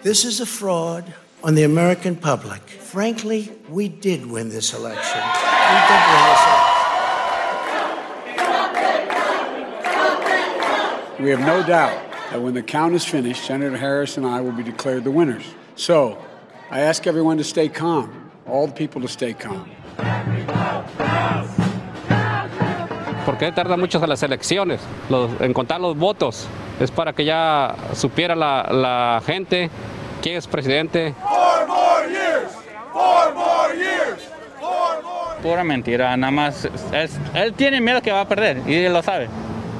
This 0.00 0.24
is 0.24 0.38
a 0.38 0.46
fraud 0.46 1.12
on 1.42 1.56
the 1.56 1.64
American 1.64 2.14
public. 2.14 2.60
Frankly, 2.60 3.50
we 3.68 3.88
did 3.88 4.30
win 4.30 4.48
this 4.48 4.72
election. 4.72 5.20
We 5.20 5.78
did 5.90 6.02
win 6.06 6.22
this 6.30 6.42
election. 6.46 6.74
We 11.24 11.30
have 11.30 11.40
no 11.40 11.64
doubt 11.66 11.98
that 12.30 12.40
when 12.40 12.54
the 12.54 12.62
count 12.62 12.94
is 12.94 13.04
finished, 13.04 13.44
Senator 13.44 13.76
Harris 13.76 14.16
and 14.16 14.24
I 14.24 14.40
will 14.40 14.52
be 14.52 14.62
declared 14.62 15.02
the 15.02 15.10
winners. 15.10 15.42
So, 15.74 16.16
I 16.70 16.82
ask 16.82 17.08
everyone 17.08 17.38
to 17.38 17.44
stay 17.44 17.68
calm, 17.68 18.30
all 18.46 18.68
the 18.68 18.74
people 18.74 19.02
to 19.02 19.08
stay 19.08 19.34
calm. 19.34 19.68
¿Por 23.26 23.36
qué 23.36 23.50
tarda 23.50 23.76
mucho 23.76 23.98
las 24.06 24.22
elecciones? 24.22 24.80
Los, 25.10 25.28
en 25.40 25.52
contar 25.52 25.80
los 25.80 25.96
votos. 25.96 26.46
Es 26.80 26.90
para 26.90 27.12
que 27.12 27.24
ya 27.24 27.74
supiera 27.94 28.34
la, 28.36 28.68
la 28.70 29.22
gente 29.24 29.70
quién 30.22 30.36
es 30.36 30.46
presidente. 30.46 31.14
Pura 35.42 35.64
mentira, 35.64 36.16
nada 36.16 36.30
más. 36.30 36.68
Es, 36.92 37.18
él 37.34 37.54
tiene 37.54 37.80
miedo 37.80 38.02
que 38.02 38.12
va 38.12 38.22
a 38.22 38.28
perder 38.28 38.62
y 38.66 38.74
él 38.74 38.92
lo 38.92 39.02
sabe. 39.02 39.28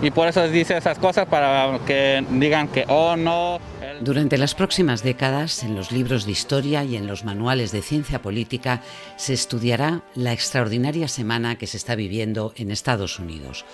Y 0.00 0.12
por 0.12 0.28
eso 0.28 0.46
dice 0.48 0.76
esas 0.76 0.98
cosas 0.98 1.26
para 1.26 1.80
que 1.86 2.24
digan 2.30 2.68
que, 2.68 2.84
oh 2.88 3.16
no. 3.16 3.58
Durante 4.00 4.38
las 4.38 4.54
próximas 4.54 5.02
décadas, 5.02 5.64
en 5.64 5.74
los 5.74 5.90
libros 5.90 6.24
de 6.24 6.30
historia 6.30 6.84
y 6.84 6.94
en 6.94 7.08
los 7.08 7.24
manuales 7.24 7.72
de 7.72 7.82
ciencia 7.82 8.22
política, 8.22 8.80
se 9.16 9.34
estudiará 9.34 10.02
la 10.14 10.32
extraordinaria 10.32 11.08
semana 11.08 11.58
que 11.58 11.66
se 11.66 11.78
está 11.78 11.96
viviendo 11.96 12.52
en 12.54 12.70
Estados 12.70 13.18
Unidos 13.18 13.64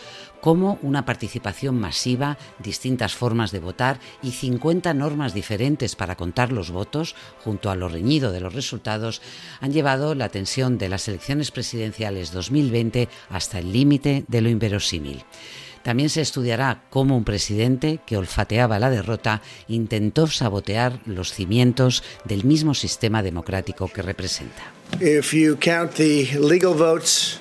cómo 0.44 0.78
una 0.82 1.06
participación 1.06 1.80
masiva, 1.80 2.36
distintas 2.58 3.14
formas 3.14 3.50
de 3.50 3.60
votar 3.60 3.98
y 4.22 4.32
50 4.32 4.92
normas 4.92 5.32
diferentes 5.32 5.96
para 5.96 6.16
contar 6.16 6.52
los 6.52 6.70
votos, 6.70 7.14
junto 7.42 7.70
a 7.70 7.76
lo 7.76 7.88
reñido 7.88 8.30
de 8.30 8.42
los 8.42 8.52
resultados, 8.52 9.22
han 9.62 9.72
llevado 9.72 10.14
la 10.14 10.28
tensión 10.28 10.76
de 10.76 10.90
las 10.90 11.08
elecciones 11.08 11.50
presidenciales 11.50 12.30
2020 12.30 13.08
hasta 13.30 13.58
el 13.58 13.72
límite 13.72 14.26
de 14.28 14.42
lo 14.42 14.50
inverosímil. 14.50 15.24
También 15.82 16.10
se 16.10 16.20
estudiará 16.20 16.84
cómo 16.90 17.16
un 17.16 17.24
presidente 17.24 18.00
que 18.04 18.18
olfateaba 18.18 18.78
la 18.78 18.90
derrota 18.90 19.40
intentó 19.66 20.26
sabotear 20.26 21.00
los 21.06 21.32
cimientos 21.32 22.02
del 22.26 22.44
mismo 22.44 22.74
sistema 22.74 23.22
democrático 23.22 23.88
que 23.88 24.02
representa. 24.02 24.74
If 25.00 25.32
you 25.32 25.56
count 25.58 25.94
the 25.94 26.38
legal 26.38 26.74
votes, 26.74 27.40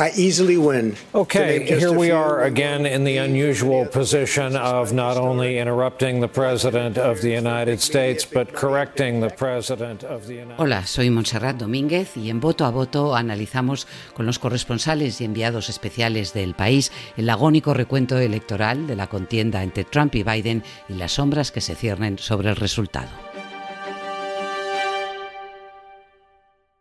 I 0.00 0.12
easily 0.14 0.56
win. 0.56 0.94
Okay, 1.12 1.66
here 1.66 1.90
we 1.90 2.12
are 2.12 2.44
again 2.44 2.86
in 2.86 3.02
the 3.02 3.16
unusual 3.16 3.84
position 3.84 4.54
of 4.56 4.92
not 4.92 5.16
only 5.16 5.58
interrupting 5.58 6.20
the 6.20 6.28
President 6.28 6.96
of 6.96 7.20
the 7.20 7.30
United 7.30 7.80
States, 7.80 8.24
but 8.24 8.52
correcting 8.52 9.20
the 9.20 9.30
President 9.30 10.04
of 10.04 10.28
the 10.28 10.34
United 10.34 10.60
Hola, 10.60 10.86
soy 10.86 11.10
Montserrat 11.10 11.56
Domínguez 11.56 12.16
y 12.16 12.30
en 12.30 12.38
Voto 12.38 12.64
a 12.64 12.70
Voto 12.70 13.16
analizamos 13.16 13.88
con 14.14 14.24
los 14.24 14.38
corresponsales 14.38 15.20
y 15.20 15.24
enviados 15.24 15.68
especiales 15.68 16.32
del 16.32 16.54
país 16.54 16.92
el 17.16 17.28
agónico 17.28 17.74
recuento 17.74 18.18
electoral 18.18 18.86
de 18.86 18.94
la 18.94 19.08
contienda 19.08 19.64
entre 19.64 19.82
Trump 19.82 20.14
y 20.14 20.22
Biden 20.22 20.62
y 20.88 20.92
las 20.92 21.14
sombras 21.14 21.50
que 21.50 21.60
se 21.60 21.74
ciernen 21.74 22.18
sobre 22.18 22.50
el 22.50 22.56
resultado. 22.56 23.08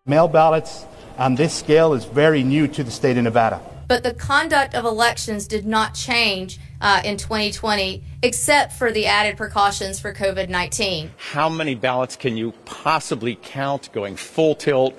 Mail 0.06 0.30
ballots 0.32 0.86
on 1.18 1.36
this 1.36 1.54
scale 1.54 1.94
is 1.94 2.06
very 2.06 2.44
new 2.44 2.68
to 2.68 2.84
the 2.84 2.92
state 2.92 3.18
of 3.18 3.24
Nevada. 3.24 3.60
But 3.88 4.04
the 4.04 4.14
conduct 4.14 4.76
of 4.76 4.84
elections 4.86 5.48
did 5.48 5.66
not 5.66 5.94
change 5.94 6.60
uh, 6.82 7.02
in 7.06 7.18
2020, 7.18 8.04
except 8.22 8.74
for 8.74 8.92
the 8.92 9.06
added 9.06 9.38
precautions 9.38 10.00
for 10.00 10.14
COVID 10.14 10.50
19. 10.50 11.12
How 11.34 11.50
many 11.50 11.74
ballots 11.76 12.18
can 12.18 12.36
you 12.36 12.54
possibly 12.66 13.36
count 13.42 13.90
going 13.94 14.18
full 14.18 14.56
tilt? 14.56 14.94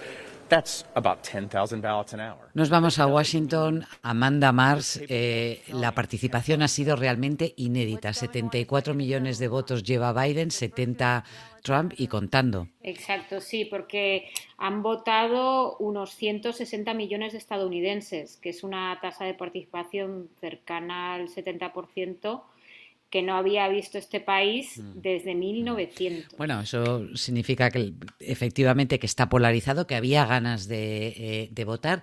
That's 0.49 0.85
about 0.95 1.23
10,000 1.25 1.83
ballots 1.83 2.15
an 2.15 2.21
hour. 2.21 2.39
Nos 2.55 2.71
vamos 2.71 2.99
a 2.99 3.07
Washington. 3.07 3.85
Amanda 4.03 4.51
Mars, 4.51 4.99
eh, 5.09 5.63
la 5.69 5.93
participación 5.93 6.63
ha 6.63 6.69
sido 6.69 6.97
realmente 6.97 7.53
inédita. 7.59 8.15
74 8.15 8.95
millones 8.95 9.39
de 9.39 9.49
votos 9.49 9.83
lleva 9.83 10.15
Biden, 10.15 10.51
70 10.51 11.25
Trump 11.69 11.93
y 11.99 12.07
contando. 12.07 12.67
Exacto, 12.83 13.43
sí, 13.43 13.67
porque 13.67 14.31
han 14.57 14.83
votado 14.83 15.77
unos 15.77 16.15
160 16.15 16.95
millones 16.95 17.33
de 17.33 17.39
estadounidenses, 17.39 18.39
que 18.39 18.49
es 18.49 18.65
una 18.65 18.99
tasa 19.03 19.27
de 19.27 19.35
participación 19.35 20.31
cercana 20.41 21.15
al 21.15 21.29
70% 21.29 22.43
que 23.11 23.23
no 23.23 23.37
había 23.37 23.69
visto 23.69 23.97
este 23.99 24.21
país 24.21 24.79
Mm. 24.79 25.01
desde 25.01 25.35
1900. 25.35 26.37
Bueno, 26.37 26.61
eso 26.61 27.07
significa 27.17 27.71
que 27.71 27.93
efectivamente 28.21 28.99
que 28.99 29.07
está 29.07 29.29
polarizado, 29.29 29.87
que 29.87 29.95
había 29.95 30.27
ganas 30.27 30.69
de, 30.69 31.09
eh, 31.09 31.49
de 31.51 31.65
votar. 31.65 32.03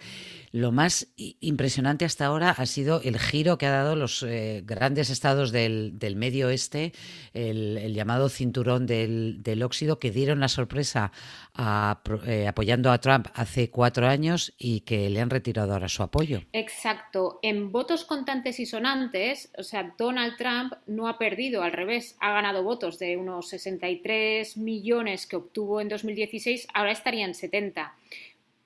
Lo 0.51 0.71
más 0.71 1.07
impresionante 1.41 2.05
hasta 2.05 2.25
ahora 2.27 2.51
ha 2.51 2.65
sido 2.65 3.01
el 3.03 3.19
giro 3.19 3.57
que 3.57 3.65
ha 3.65 3.71
dado 3.71 3.97
los 3.97 4.23
eh, 4.23 4.61
grandes 4.65 5.09
estados 5.09 5.51
del, 5.51 5.99
del 5.99 6.15
medio 6.15 6.47
oeste, 6.47 6.93
el, 7.33 7.77
el 7.77 7.93
llamado 7.93 8.29
cinturón 8.29 8.85
del, 8.85 9.43
del 9.43 9.63
óxido, 9.63 9.99
que 9.99 10.11
dieron 10.11 10.39
la 10.39 10.47
sorpresa 10.47 11.11
a 11.53 11.99
eh, 12.25 12.47
apoyando 12.47 12.89
a 12.91 12.99
Trump 12.99 13.27
hace 13.33 13.69
cuatro 13.69 14.07
años 14.07 14.53
y 14.57 14.81
que 14.81 15.09
le 15.09 15.19
han 15.19 15.29
retirado 15.29 15.73
ahora 15.73 15.89
su 15.89 16.03
apoyo. 16.03 16.41
Exacto. 16.53 17.39
En 17.43 17.71
votos 17.73 18.05
contantes 18.05 18.59
y 18.61 18.65
sonantes, 18.65 19.51
o 19.57 19.63
sea, 19.63 19.93
Donald 19.97 20.37
Trump 20.37 20.73
no 20.95 21.07
ha 21.07 21.17
perdido, 21.17 21.63
al 21.63 21.71
revés, 21.71 22.15
ha 22.19 22.33
ganado 22.33 22.63
votos 22.63 22.99
de 22.99 23.17
unos 23.17 23.49
63 23.49 24.57
millones 24.57 25.27
que 25.27 25.35
obtuvo 25.35 25.81
en 25.81 25.89
2016, 25.89 26.67
ahora 26.73 26.91
estarían 26.91 27.33
70. 27.33 27.93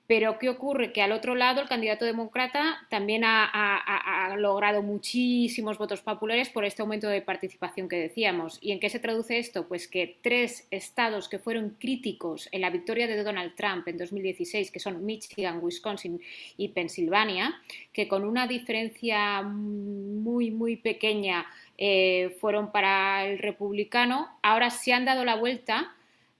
Pero 0.09 0.39
¿qué 0.39 0.49
ocurre? 0.49 0.91
Que 0.91 1.03
al 1.03 1.11
otro 1.11 1.35
lado 1.35 1.61
el 1.61 1.67
candidato 1.67 2.03
demócrata 2.03 2.79
también 2.89 3.21
ha, 3.23 4.35
logrado 4.39 4.81
muchísimos 4.81 5.77
votos 5.77 6.01
populares 6.01 6.49
por 6.49 6.65
este 6.65 6.81
aumento 6.81 7.07
de 7.07 7.21
participación 7.21 7.87
que 7.87 7.97
decíamos. 7.97 8.57
¿Y 8.59 8.71
en 8.71 8.79
qué 8.79 8.89
se 8.89 8.97
traduce 8.97 9.37
esto? 9.37 9.67
Pues 9.67 9.87
que 9.87 10.17
tres 10.23 10.67
estados 10.71 11.29
que 11.29 11.37
fueron 11.37 11.77
críticos 11.79 12.49
en 12.51 12.61
la 12.61 12.71
victoria 12.71 13.05
de 13.05 13.21
Donald 13.21 13.53
Trump 13.53 13.87
en 13.87 13.99
2016, 13.99 14.71
que 14.71 14.79
son 14.79 15.05
Michigan, 15.05 15.59
Wisconsin 15.61 16.19
y 16.57 16.69
Pensilvania, 16.69 17.61
que 17.93 18.07
con 18.07 18.25
una 18.25 18.47
diferencia 18.47 19.43
muy, 19.43 20.49
muy 20.49 20.75
pequeña 20.75 21.45
eh, 21.81 22.35
fueron 22.41 22.73
para 22.73 23.25
el 23.25 23.39
republicano, 23.39 24.27
ahora 24.43 24.69
se 24.69 24.91
han 24.91 25.05
dado 25.05 25.23
la 25.23 25.37
vuelta 25.37 25.95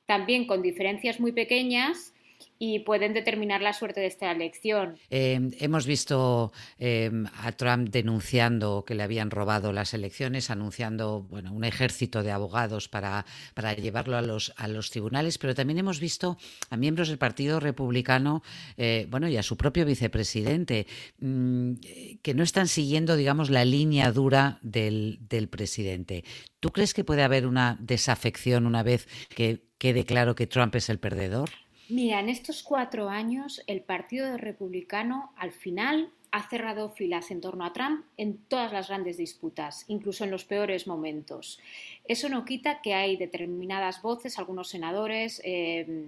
también 0.05 0.45
con 0.45 0.61
diferencias 0.61 1.21
muy 1.21 1.31
pequeñas 1.31 2.13
y 2.61 2.79
pueden 2.79 3.13
determinar 3.13 3.61
la 3.61 3.71
suerte 3.71 4.01
de 4.01 4.07
esta 4.07 4.29
elección. 4.31 4.97
Eh, 5.09 5.39
hemos 5.59 5.87
visto 5.87 6.51
eh, 6.77 7.09
a 7.41 7.53
Trump 7.53 7.89
denunciando 7.89 8.83
que 8.85 8.95
le 8.95 9.03
habían 9.03 9.31
robado 9.31 9.71
las 9.71 9.93
elecciones, 9.93 10.49
anunciando 10.49 11.25
bueno, 11.29 11.53
un 11.53 11.63
ejército 11.63 12.21
de 12.21 12.31
abogados 12.31 12.89
para, 12.89 13.25
para 13.53 13.73
llevarlo 13.73 14.17
a 14.17 14.21
los, 14.21 14.53
a 14.57 14.67
los 14.67 14.91
tribunales, 14.91 15.37
pero 15.37 15.55
también 15.55 15.79
hemos 15.79 16.01
visto 16.01 16.37
a 16.69 16.75
miembros 16.75 17.07
del 17.07 17.17
Partido 17.17 17.61
Republicano 17.61 18.43
eh, 18.75 19.07
bueno, 19.09 19.29
y 19.29 19.37
a 19.37 19.43
su 19.43 19.55
propio 19.55 19.85
vicepresidente 19.85 20.85
mm, 21.19 21.75
que 22.21 22.33
no 22.33 22.43
están 22.43 22.67
siguiendo, 22.67 23.15
digamos, 23.15 23.49
la 23.49 23.63
línea 23.63 24.11
dura 24.11 24.59
del, 24.61 25.19
del 25.29 25.47
presidente. 25.47 26.25
¿Tú 26.59 26.71
crees 26.71 26.93
que 26.93 27.05
puede 27.05 27.23
haber 27.23 27.47
una 27.47 27.77
desafección 27.79 28.65
una 28.65 28.83
vez 28.83 29.07
que 29.29 29.63
quede 29.77 30.03
claro 30.03 30.35
que 30.35 30.45
Trump 30.45 30.75
es 30.75 30.89
el 30.89 30.99
perdedor? 30.99 31.49
Mira, 31.89 32.19
en 32.19 32.29
estos 32.29 32.61
cuatro 32.61 33.09
años 33.09 33.63
el 33.65 33.81
Partido 33.81 34.37
Republicano 34.37 35.33
al 35.35 35.51
final 35.51 36.11
ha 36.31 36.47
cerrado 36.47 36.91
filas 36.91 37.31
en 37.31 37.41
torno 37.41 37.65
a 37.65 37.73
Trump 37.73 38.05
en 38.15 38.37
todas 38.37 38.71
las 38.71 38.89
grandes 38.89 39.17
disputas, 39.17 39.85
incluso 39.87 40.23
en 40.23 40.29
los 40.29 40.45
peores 40.45 40.85
momentos. 40.85 41.59
Eso 42.05 42.29
no 42.29 42.45
quita 42.45 42.83
que 42.83 42.93
hay 42.93 43.17
determinadas 43.17 44.03
voces, 44.03 44.37
algunos 44.37 44.69
senadores, 44.69 45.41
eh, 45.43 46.05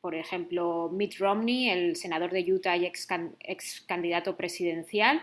por 0.00 0.14
ejemplo, 0.14 0.90
Mitt 0.90 1.18
Romney, 1.18 1.68
el 1.68 1.96
senador 1.96 2.30
de 2.30 2.50
Utah 2.50 2.78
y 2.78 2.86
ex, 2.86 3.04
can, 3.04 3.36
ex 3.40 3.82
candidato 3.82 4.38
presidencial, 4.38 5.22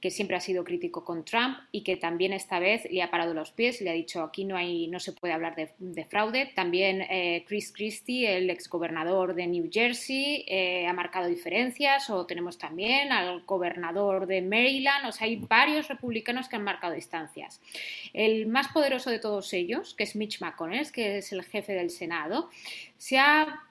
que 0.00 0.10
siempre 0.10 0.36
ha 0.36 0.40
sido 0.40 0.64
crítico 0.64 1.04
con 1.04 1.24
Trump 1.24 1.58
y 1.72 1.82
que 1.82 1.96
también 1.96 2.32
esta 2.32 2.58
vez 2.60 2.86
le 2.90 3.02
ha 3.02 3.10
parado 3.10 3.34
los 3.34 3.50
pies 3.50 3.80
le 3.80 3.90
ha 3.90 3.94
dicho 3.94 4.22
aquí 4.22 4.44
no 4.44 4.56
hay 4.56 4.86
no 4.86 5.00
se 5.00 5.12
puede 5.12 5.34
hablar 5.34 5.56
de, 5.56 5.70
de 5.78 6.04
fraude. 6.04 6.52
También 6.54 7.02
eh, 7.02 7.44
Chris 7.46 7.72
Christie, 7.72 8.36
el 8.36 8.50
exgobernador 8.50 9.34
de 9.34 9.46
New 9.46 9.68
Jersey, 9.72 10.44
eh, 10.46 10.86
ha 10.86 10.92
marcado 10.92 11.28
diferencias. 11.28 12.10
O 12.10 12.26
tenemos 12.26 12.58
también 12.58 13.12
al 13.12 13.44
gobernador 13.44 14.26
de 14.26 14.42
Maryland. 14.42 15.06
O 15.06 15.12
sea, 15.12 15.26
hay 15.26 15.36
varios 15.36 15.88
republicanos 15.88 16.48
que 16.48 16.56
han 16.56 16.64
marcado 16.64 16.94
distancias. 16.94 17.60
El 18.12 18.46
más 18.46 18.68
poderoso 18.68 19.10
de 19.10 19.18
todos 19.18 19.52
ellos, 19.52 19.94
que 19.94 20.04
es 20.04 20.16
Mitch 20.16 20.40
McConnell, 20.40 20.90
que 20.92 21.18
es 21.18 21.32
el 21.32 21.44
jefe 21.44 21.72
del 21.72 21.90
Senado, 21.90 22.50
se 22.96 23.18
ha 23.18 23.64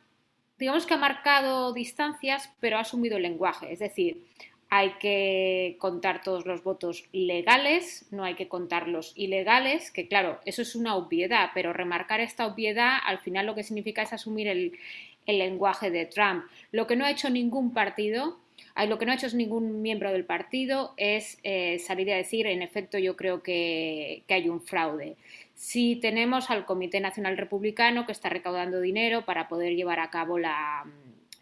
digamos 0.60 0.88
que 0.88 0.96
ha 0.96 0.98
marcado 0.98 1.72
distancias, 1.72 2.52
pero 2.60 2.78
ha 2.78 2.82
asumido 2.82 3.18
el 3.18 3.24
lenguaje. 3.24 3.72
Es 3.72 3.78
decir, 3.78 4.26
hay 4.70 4.92
que 5.00 5.78
contar 5.80 6.22
todos 6.24 6.46
los 6.46 6.64
votos 6.64 7.06
legales, 7.14 8.06
no 8.12 8.24
hay 8.24 8.36
que 8.36 8.50
contar 8.50 8.88
los 8.88 9.14
ilegales, 9.16 9.92
que 9.92 10.08
claro, 10.08 10.40
eso 10.46 10.62
es 10.62 10.76
una 10.76 10.96
obviedad, 10.96 11.52
pero 11.54 11.72
remarcar 11.72 12.20
esta 12.20 12.46
obviedad 12.46 12.98
al 13.06 13.20
final 13.20 13.46
lo 13.46 13.56
que 13.56 13.64
significa 13.64 14.02
es 14.02 14.14
asumir 14.14 14.48
el, 14.48 14.78
lenguaje 15.26 15.92
de 15.92 16.06
Trump. 16.06 16.46
Lo 16.72 16.88
que 16.88 16.96
no 16.96 17.04
ha 17.04 17.12
hecho 17.12 17.30
ningún 17.30 17.74
partido, 17.74 18.40
lo 18.88 18.98
que 18.98 19.06
no 19.06 19.12
ha 19.12 19.16
hecho 19.16 19.28
ningún 19.36 19.82
miembro 19.82 20.10
del 20.14 20.24
partido 20.24 20.94
es 20.96 21.38
eh, 21.44 21.80
salir 21.80 22.12
a 22.14 22.16
decir, 22.16 22.48
en 22.48 22.62
efecto, 22.62 22.98
yo 22.98 23.18
creo 23.18 23.44
que, 23.44 24.24
hay 24.30 24.48
un 24.48 24.62
fraude. 24.62 25.18
Si 25.54 25.98
tenemos 25.98 26.50
al 26.50 26.66
Comité 26.66 27.02
Nacional 27.02 27.36
Republicano 27.36 28.06
que 28.06 28.14
está 28.14 28.30
recaudando 28.30 28.80
dinero 28.80 29.26
para 29.26 29.50
poder 29.50 29.76
llevar 29.76 30.00
a 30.00 30.10
cabo 30.10 30.40
la, 30.40 30.86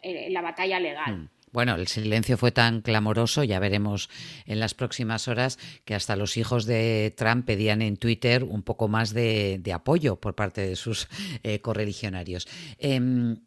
eh, 0.02 0.34
batalla 0.40 0.80
legal. 0.80 1.18
Mm. 1.18 1.28
Bueno, 1.56 1.76
el 1.76 1.86
silencio 1.86 2.36
fue 2.36 2.52
tan 2.52 2.82
clamoroso, 2.82 3.42
ya 3.42 3.58
veremos 3.58 4.10
en 4.44 4.60
las 4.60 4.74
próximas 4.74 5.26
horas, 5.26 5.58
que 5.86 5.94
hasta 5.94 6.14
los 6.14 6.36
hijos 6.36 6.66
de 6.66 7.14
Trump 7.16 7.46
pedían 7.46 7.80
en 7.80 7.96
Twitter 7.96 8.44
un 8.44 8.62
poco 8.62 8.88
más 8.88 9.14
de, 9.14 9.62
apoyo 9.72 10.16
por 10.16 10.34
parte 10.34 10.60
de 10.60 10.76
sus 10.76 11.08
eh, 11.42 11.62
correligionarios. 11.62 12.46
Em, 12.78 13.38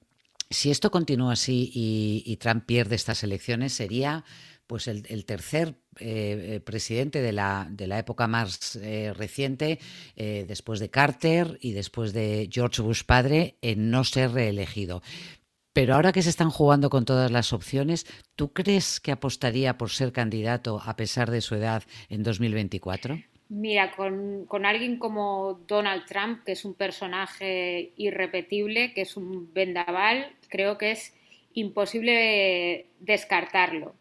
si 0.49 0.71
esto 0.71 0.89
continúa 0.89 1.33
así 1.33 1.69
y, 1.71 2.35
Trump 2.37 2.65
pierde 2.65 2.95
estas 2.95 3.23
elecciones, 3.23 3.73
sería 3.73 4.25
pues 4.65 4.87
el, 4.87 5.25
tercer 5.25 5.75
eh, 5.99 6.55
eh, 6.55 6.59
presidente 6.61 7.21
de 7.21 7.31
la, 7.31 7.67
de 7.69 7.85
la, 7.85 7.99
época 7.99 8.27
más 8.27 8.79
reciente, 9.13 9.79
después 10.15 10.79
de 10.79 10.89
Carter 10.89 11.59
y 11.61 11.73
después 11.73 12.13
de 12.13 12.49
George 12.51 12.81
Bush 12.81 13.03
padre, 13.03 13.57
en 13.61 13.91
no 13.91 14.03
ser 14.03 14.31
reelegido. 14.31 15.03
Pero 15.73 15.95
ahora 15.95 16.11
que 16.11 16.21
se 16.21 16.29
están 16.29 16.49
jugando 16.49 16.89
con 16.89 17.05
todas 17.05 17.31
las 17.31 17.53
opciones, 17.53 18.05
¿tú 18.35 18.53
crees 18.53 18.99
que 18.99 19.11
apostaría 19.11 19.77
por 19.77 19.91
ser 19.91 20.11
candidato 20.11 20.81
a 20.83 20.95
pesar 20.95 21.29
de 21.29 21.41
su 21.41 21.55
edad 21.55 21.83
en 22.09 22.23
2024? 22.23 23.19
Mira, 23.49 23.91
con, 23.95 24.65
alguien 24.65 24.99
como 24.99 25.59
Donald 25.67 26.05
Trump, 26.05 26.43
que 26.43 26.51
es 26.51 26.65
un 26.65 26.75
personaje 26.75 27.93
irrepetible, 27.97 28.93
que 28.93 29.01
es 29.01 29.17
un 29.17 29.51
vendaval, 29.51 30.35
creo 30.49 30.77
que 30.77 30.91
es 30.91 31.15
imposible 31.53 32.85
descartarlo. 32.99 33.95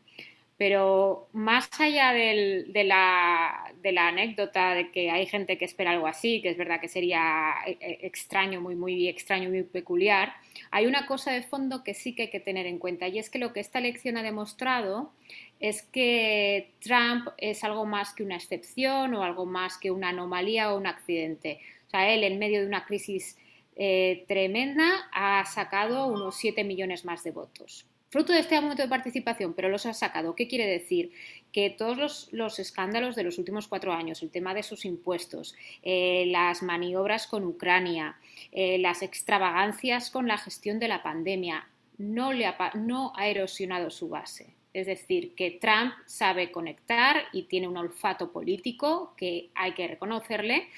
Pero 0.58 1.28
más 1.32 1.70
allá 1.80 2.12
de, 2.12 2.66
la, 2.84 3.72
de, 3.80 3.92
la, 3.92 4.08
anécdota 4.08 4.74
de 4.74 4.90
que 4.90 5.10
hay 5.10 5.24
gente 5.24 5.56
que 5.56 5.64
espera 5.64 5.92
algo 5.92 6.08
así, 6.08 6.42
que 6.42 6.50
es 6.50 6.58
verdad 6.58 6.80
que 6.80 6.88
sería 6.88 7.54
eh, 7.66 7.78
eh, 7.80 7.98
extraño, 8.02 8.60
muy, 8.60 8.74
muy 8.74 9.08
extraño, 9.08 9.48
muy 9.48 9.62
peculiar, 9.62 10.34
hay 10.70 10.86
una 10.86 11.06
cosa 11.06 11.32
de 11.32 11.42
fondo 11.42 11.84
que 11.84 11.94
sí 11.94 12.14
que 12.14 12.22
hay 12.22 12.30
que 12.30 12.40
tener 12.40 12.66
en 12.66 12.78
cuenta 12.78 13.08
y 13.08 13.18
es 13.18 13.30
que 13.30 13.38
lo 13.38 13.52
que 13.52 13.60
esta 13.60 13.78
elección 13.78 14.16
ha 14.16 14.22
demostrado 14.22 15.12
es 15.60 15.82
que 15.82 16.72
Trump 16.80 17.28
es 17.38 17.64
algo 17.64 17.84
más 17.86 18.14
que 18.14 18.22
una 18.22 18.36
excepción 18.36 19.14
o 19.14 19.22
algo 19.22 19.46
más 19.46 19.78
que 19.78 19.90
una 19.90 20.10
anomalía 20.10 20.72
o 20.72 20.78
un 20.78 20.86
accidente. 20.86 21.60
O 21.86 21.90
sea, 21.90 22.12
él 22.12 22.24
en 22.24 22.38
medio 22.38 22.60
de 22.60 22.66
una 22.66 22.84
crisis 22.84 23.36
eh, 23.76 24.24
tremenda 24.28 25.08
ha 25.12 25.44
sacado 25.46 26.06
unos 26.06 26.36
7 26.36 26.64
millones 26.64 27.04
más 27.04 27.24
de 27.24 27.30
votos 27.30 27.86
fruto 28.10 28.32
de 28.32 28.40
este 28.40 28.56
aumento 28.56 28.82
de 28.82 28.88
participación, 28.88 29.54
pero 29.54 29.68
los 29.68 29.86
ha 29.86 29.94
sacado. 29.94 30.34
¿Qué 30.34 30.48
quiere 30.48 30.66
decir? 30.66 31.12
Que 31.52 31.70
todos 31.70 32.28
los, 32.32 32.58
escándalos 32.58 33.16
de 33.16 33.24
los 33.24 33.38
últimos 33.38 33.68
cuatro 33.68 33.92
años, 33.92 34.22
el 34.22 34.30
tema 34.30 34.54
de 34.54 34.62
sus 34.62 34.84
impuestos, 34.84 35.54
eh, 35.82 36.24
las 36.28 36.62
maniobras 36.62 37.26
con 37.26 37.44
Ucrania, 37.44 38.16
eh, 38.52 38.78
las 38.78 39.02
extravagancias 39.02 40.10
con 40.10 40.26
la 40.26 40.38
gestión 40.38 40.78
de 40.78 40.88
la 40.88 41.02
pandemia, 41.02 41.68
no, 41.98 42.32
le 42.32 42.46
no 42.74 43.12
ha 43.16 43.28
erosionado 43.28 43.90
su 43.90 44.08
base. 44.08 44.54
Es 44.72 44.86
decir, 44.86 45.34
que 45.34 45.50
Trump 45.50 45.92
sabe 46.06 46.52
conectar 46.52 47.16
y 47.32 47.44
tiene 47.44 47.68
un 47.68 47.76
olfato 47.76 48.30
político 48.30 49.14
que 49.16 49.50
hay 49.54 49.72
que 49.72 49.88
reconocerle. 49.88 50.68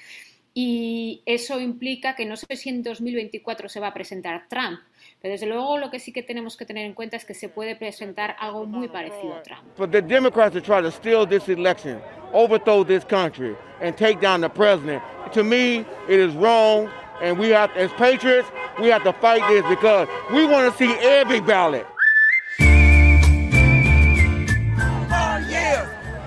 Y 0.53 1.21
eso 1.25 1.59
implica 1.59 2.15
que 2.15 2.25
no 2.25 2.35
sé 2.35 2.55
si 2.55 2.69
en 2.69 2.83
2024 2.83 3.69
se 3.69 3.79
va 3.79 3.87
a 3.87 3.93
presentar 3.93 4.47
Trump, 4.49 4.79
pero 5.21 5.33
desde 5.33 5.45
luego 5.45 5.77
lo 5.77 5.89
que 5.91 5.99
sí 5.99 6.11
que 6.11 6.23
tenemos 6.23 6.57
que 6.57 6.65
tener 6.65 6.85
en 6.85 6.93
cuenta 6.93 7.15
es 7.15 7.25
que 7.25 7.33
se 7.33 7.47
puede 7.47 7.75
presentar 7.75 8.35
algo 8.39 8.65
muy 8.65 8.87
parecido 8.87 9.35
a 9.35 9.43
Trump. 9.43 9.61
For 9.75 9.87
the 9.87 10.01
Democrats 10.01 10.53
to 10.53 10.61
try 10.61 10.81
to 10.81 10.89
steal 10.91 11.27
this 11.27 11.47
election, 11.47 12.01
overthrow 12.33 12.83
this 12.83 13.03
country, 13.05 13.55
and 13.81 13.95
take 13.95 14.19
down 14.19 14.41
the 14.41 14.49
president, 14.49 15.03
to 15.33 15.43
me, 15.43 15.85
it 16.07 16.19
is 16.19 16.33
wrong. 16.35 16.89
And 17.21 17.37
we 17.37 17.49
have, 17.49 17.69
as 17.77 17.91
patriots, 17.93 18.49
we 18.79 18.87
have 18.87 19.03
to 19.03 19.13
fight 19.13 19.47
this 19.47 19.63
because 19.69 20.07
we 20.33 20.43
want 20.43 20.71
to 20.71 20.77
see 20.77 20.91
every 21.01 21.39
ballot. 21.39 21.85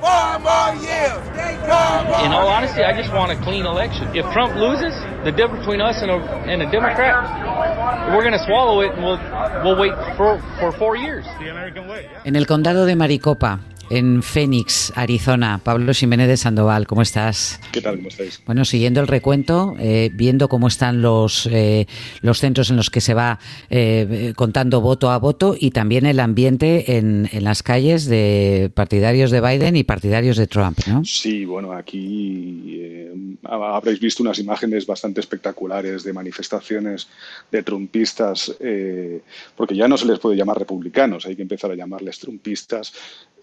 Four 0.00 0.38
more 0.38 0.74
years. 0.84 1.33
In 2.24 2.32
all 2.32 2.48
honesty, 2.48 2.82
I 2.82 2.96
just 2.96 3.12
want 3.12 3.32
a 3.32 3.36
clean 3.42 3.66
election. 3.66 4.08
If 4.14 4.24
Trump 4.32 4.54
loses, 4.56 4.94
the 5.24 5.32
difference 5.32 5.60
between 5.66 5.80
us 5.80 6.00
and 6.02 6.10
a, 6.10 6.18
and 6.48 6.62
a 6.62 6.70
Democrat, 6.70 7.24
we're 8.14 8.22
going 8.22 8.38
to 8.38 8.44
swallow 8.46 8.80
it 8.80 8.92
and 8.92 9.02
we'll, 9.04 9.20
we'll 9.64 9.78
wait 9.78 9.92
for, 10.16 10.40
for 10.60 10.72
four 10.72 10.96
years. 10.96 11.24
En 12.24 12.36
el 12.36 12.46
condado 12.46 12.86
de 12.86 12.96
Maricopa, 12.96 13.60
en 13.90 14.22
Phoenix, 14.22 14.92
Arizona. 14.96 15.60
Pablo 15.62 15.92
Jiménez 15.92 16.28
de 16.28 16.36
Sandoval, 16.36 16.86
¿cómo 16.86 17.02
estás? 17.02 17.60
¿Qué 17.72 17.80
tal? 17.80 17.96
¿Cómo 17.96 18.08
estáis? 18.08 18.42
Bueno, 18.46 18.64
siguiendo 18.64 19.00
el 19.00 19.08
recuento, 19.08 19.74
eh, 19.78 20.10
viendo 20.14 20.48
cómo 20.48 20.68
están 20.68 21.02
los, 21.02 21.46
eh, 21.50 21.86
los 22.20 22.38
centros 22.38 22.70
en 22.70 22.76
los 22.76 22.90
que 22.90 23.00
se 23.00 23.14
va 23.14 23.38
eh, 23.70 24.32
contando 24.36 24.80
voto 24.80 25.10
a 25.10 25.18
voto 25.18 25.56
y 25.58 25.70
también 25.70 26.06
el 26.06 26.20
ambiente 26.20 26.96
en, 26.96 27.28
en, 27.32 27.44
las 27.44 27.62
calles 27.62 28.06
de 28.06 28.70
partidarios 28.74 29.30
de 29.30 29.40
Biden 29.40 29.76
y 29.76 29.84
partidarios 29.84 30.36
de 30.36 30.46
Trump, 30.46 30.78
¿no? 30.86 31.04
Sí, 31.04 31.44
bueno, 31.44 31.72
aquí 31.72 33.10
habréis 33.42 34.00
visto 34.00 34.22
unas 34.22 34.38
imágenes 34.38 34.86
bastante 34.86 35.20
espectaculares 35.20 36.04
de 36.04 36.12
manifestaciones 36.12 37.08
de 37.50 37.62
trumpistas, 37.62 38.56
porque 39.56 39.76
ya 39.76 39.88
no 39.88 39.98
se 39.98 40.06
les 40.06 40.18
puede 40.18 40.36
llamar 40.36 40.58
republicanos, 40.58 41.26
hay 41.26 41.36
que 41.36 41.42
empezar 41.42 41.70
a 41.70 41.74
llamarles 41.74 42.18
trumpistas 42.18 42.92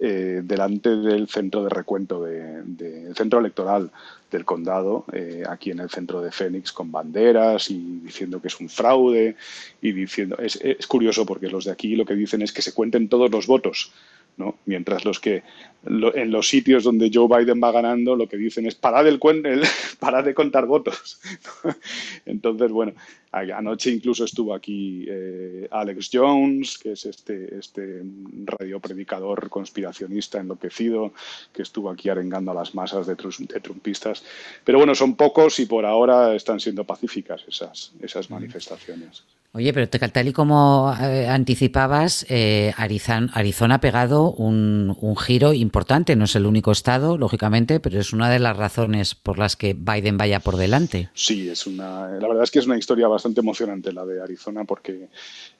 eh, 0.04 0.42
delante 0.44 0.96
del 0.96 1.28
centro 1.28 1.64
de 1.64 1.70
recuento, 1.70 2.24
del 2.24 3.16
centro 3.16 3.40
electoral 3.40 3.92
del 4.32 4.46
condado, 4.46 5.06
eh, 5.14 5.44
aquí 5.48 5.70
en 5.70 5.80
el 5.80 5.92
centro 5.92 6.22
de 6.22 6.32
Phoenix, 6.32 6.72
con 6.72 6.92
banderas 6.92 7.70
y 7.70 8.00
diciendo 8.04 8.42
que 8.42 8.48
es 8.48 8.60
un 8.60 8.68
fraude 8.68 9.36
y 9.80 9.92
diciendo... 9.92 10.38
Es, 10.40 10.56
es 10.56 10.88
curioso 10.88 11.24
porque 11.24 11.50
los 11.50 11.66
de 11.66 11.72
aquí 11.72 11.96
lo 11.96 12.06
que 12.06 12.16
dicen 12.16 12.42
es 12.42 12.52
que 12.52 12.64
se 12.64 12.74
cuenten 12.74 13.10
todos 13.10 13.30
los 13.30 13.46
votos. 13.46 13.92
¿no? 14.38 14.58
Mientras 14.66 15.06
los 15.06 15.20
que 15.20 15.44
en 15.86 16.32
los 16.32 16.48
sitios 16.48 16.84
donde 16.84 17.12
Joe 17.14 17.28
Biden 17.28 17.62
va 17.64 17.72
ganando 17.72 18.16
lo 18.16 18.28
que 18.28 18.38
dicen 18.38 18.66
es 18.66 18.76
parad, 18.76 19.08
el, 19.08 19.20
el 19.46 19.64
parad 20.00 20.24
de 20.24 20.34
contar 20.34 20.66
votos. 20.66 21.20
Entonces, 22.26 22.72
bueno, 22.72 22.94
anoche 23.32 23.92
incluso 23.92 24.26
estuvo 24.26 24.54
aquí 24.54 25.06
eh, 25.08 25.68
Alex 25.72 26.10
Jones, 26.12 26.78
que 26.78 26.92
es 26.94 27.06
este, 27.06 27.58
este 27.58 28.04
radiopredicador 28.46 29.50
conspiracionista 29.50 30.40
enloquecido, 30.40 31.14
que 31.54 31.62
estuvo 31.62 31.90
aquí 31.90 32.10
arengando 32.10 32.52
a 32.52 32.56
las 32.56 32.76
masas 32.76 33.08
de, 33.08 33.16
de, 33.16 33.60
trumpistas. 33.60 34.24
Pero 34.64 34.80
bueno, 34.80 34.96
son 34.96 35.16
pocos 35.16 35.60
y 35.60 35.66
por 35.66 35.86
ahora 35.86 36.36
están 36.36 36.60
siendo 36.60 36.84
pacíficas 36.84 37.44
esas, 37.48 37.94
esas 38.02 38.30
manifestaciones. 38.30 39.24
Oye, 39.54 39.74
pero 39.74 39.90
tal 39.90 40.30
y 40.30 40.32
como 40.32 40.96
eh, 41.02 41.28
anticipabas, 41.28 42.26
eh, 42.30 42.74
Arizona, 42.78 43.76
ha 43.76 43.82
pegado 43.82 44.32
un, 44.32 44.96
giro 45.18 45.52
importante. 45.52 46.16
No 46.16 46.24
es 46.24 46.38
el 46.38 46.46
único 46.46 46.72
estado, 46.72 47.18
lógicamente, 47.18 47.82
pero 47.82 48.00
es 48.00 48.14
una 48.14 48.30
de 48.30 48.40
las 48.40 48.56
razones 48.56 49.14
por 49.14 49.38
las 49.38 49.58
que 49.58 49.74
Biden 49.74 50.18
vaya 50.18 50.40
por 50.40 50.56
delante. 50.56 51.10
Sí, 51.14 51.50
es 51.50 51.68
una. 51.68 52.08
La 52.08 52.30
verdad 52.30 52.44
es 52.44 52.52
que 52.52 52.60
es 52.60 52.66
una 52.66 52.78
historia 52.78 53.10
bastante 53.10 53.21
emocionante 53.26 53.92
la 53.92 54.06
de 54.06 54.22
Arizona, 54.22 54.64
porque 54.64 55.08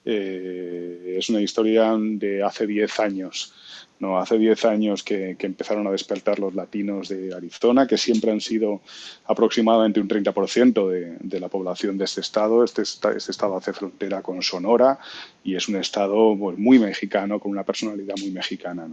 eh, 0.06 1.16
es 1.18 1.30
una 1.30 1.42
historia 1.42 1.96
de 1.98 2.44
hace 2.44 2.68
10 2.68 3.00
años. 3.00 3.54
¿no? 4.00 4.18
Hace 4.18 4.38
10 4.38 4.66
años 4.66 5.04
que, 5.04 5.38
empezaron 5.40 5.86
a 5.86 5.92
despertar 5.92 6.40
los 6.40 6.56
latinos 6.56 7.08
de 7.10 7.34
Arizona, 7.34 7.86
que 7.86 7.98
siempre 7.98 8.32
han 8.32 8.42
sido 8.42 8.82
aproximadamente 9.26 10.02
un 10.02 10.10
30% 10.10 10.90
de, 10.90 11.18
de, 11.20 11.40
la 11.40 11.50
población 11.50 11.98
de 12.00 12.06
este 12.06 12.22
estado. 12.22 12.64
Este, 12.64 12.82
este, 12.82 13.16
estado 13.18 13.56
hace 13.56 13.74
frontera 13.74 14.22
con 14.24 14.42
Sonora 14.42 14.98
y 15.44 15.56
es 15.56 15.68
un 15.70 15.76
estado 15.76 16.36
pues, 16.38 16.58
muy 16.58 16.80
mexicano, 16.80 17.40
con 17.40 17.52
una 17.52 17.64
personalidad 17.64 18.16
muy 18.20 18.32
mexicana. 18.32 18.88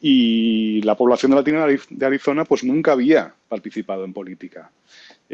Y 0.00 0.80
la 0.82 0.96
población 0.96 1.34
latina 1.34 1.66
de 1.66 2.06
Arizona 2.06 2.44
pues 2.44 2.64
nunca 2.64 2.92
había 2.92 3.34
participado 3.48 4.04
en 4.04 4.14
política. 4.14 4.72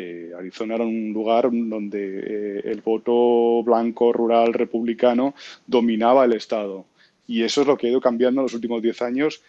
Eh, 0.00 0.30
Arizona 0.38 0.76
era 0.76 0.84
un 0.84 1.12
lugar 1.12 1.50
donde 1.50 2.20
eh, 2.20 2.60
el 2.66 2.82
voto 2.82 3.64
blanco 3.64 4.12
rural 4.12 4.54
republicano 4.54 5.34
dominaba 5.66 6.24
el 6.24 6.34
estado 6.34 6.84
y 7.26 7.42
eso 7.42 7.62
es 7.62 7.66
lo 7.66 7.76
que 7.76 7.88
ha 7.88 7.90
ido 7.90 8.00
cambiando 8.00 8.40
en 8.40 8.44
los 8.44 8.54
últimos 8.54 8.80
10 8.80 9.02
años 9.02 9.42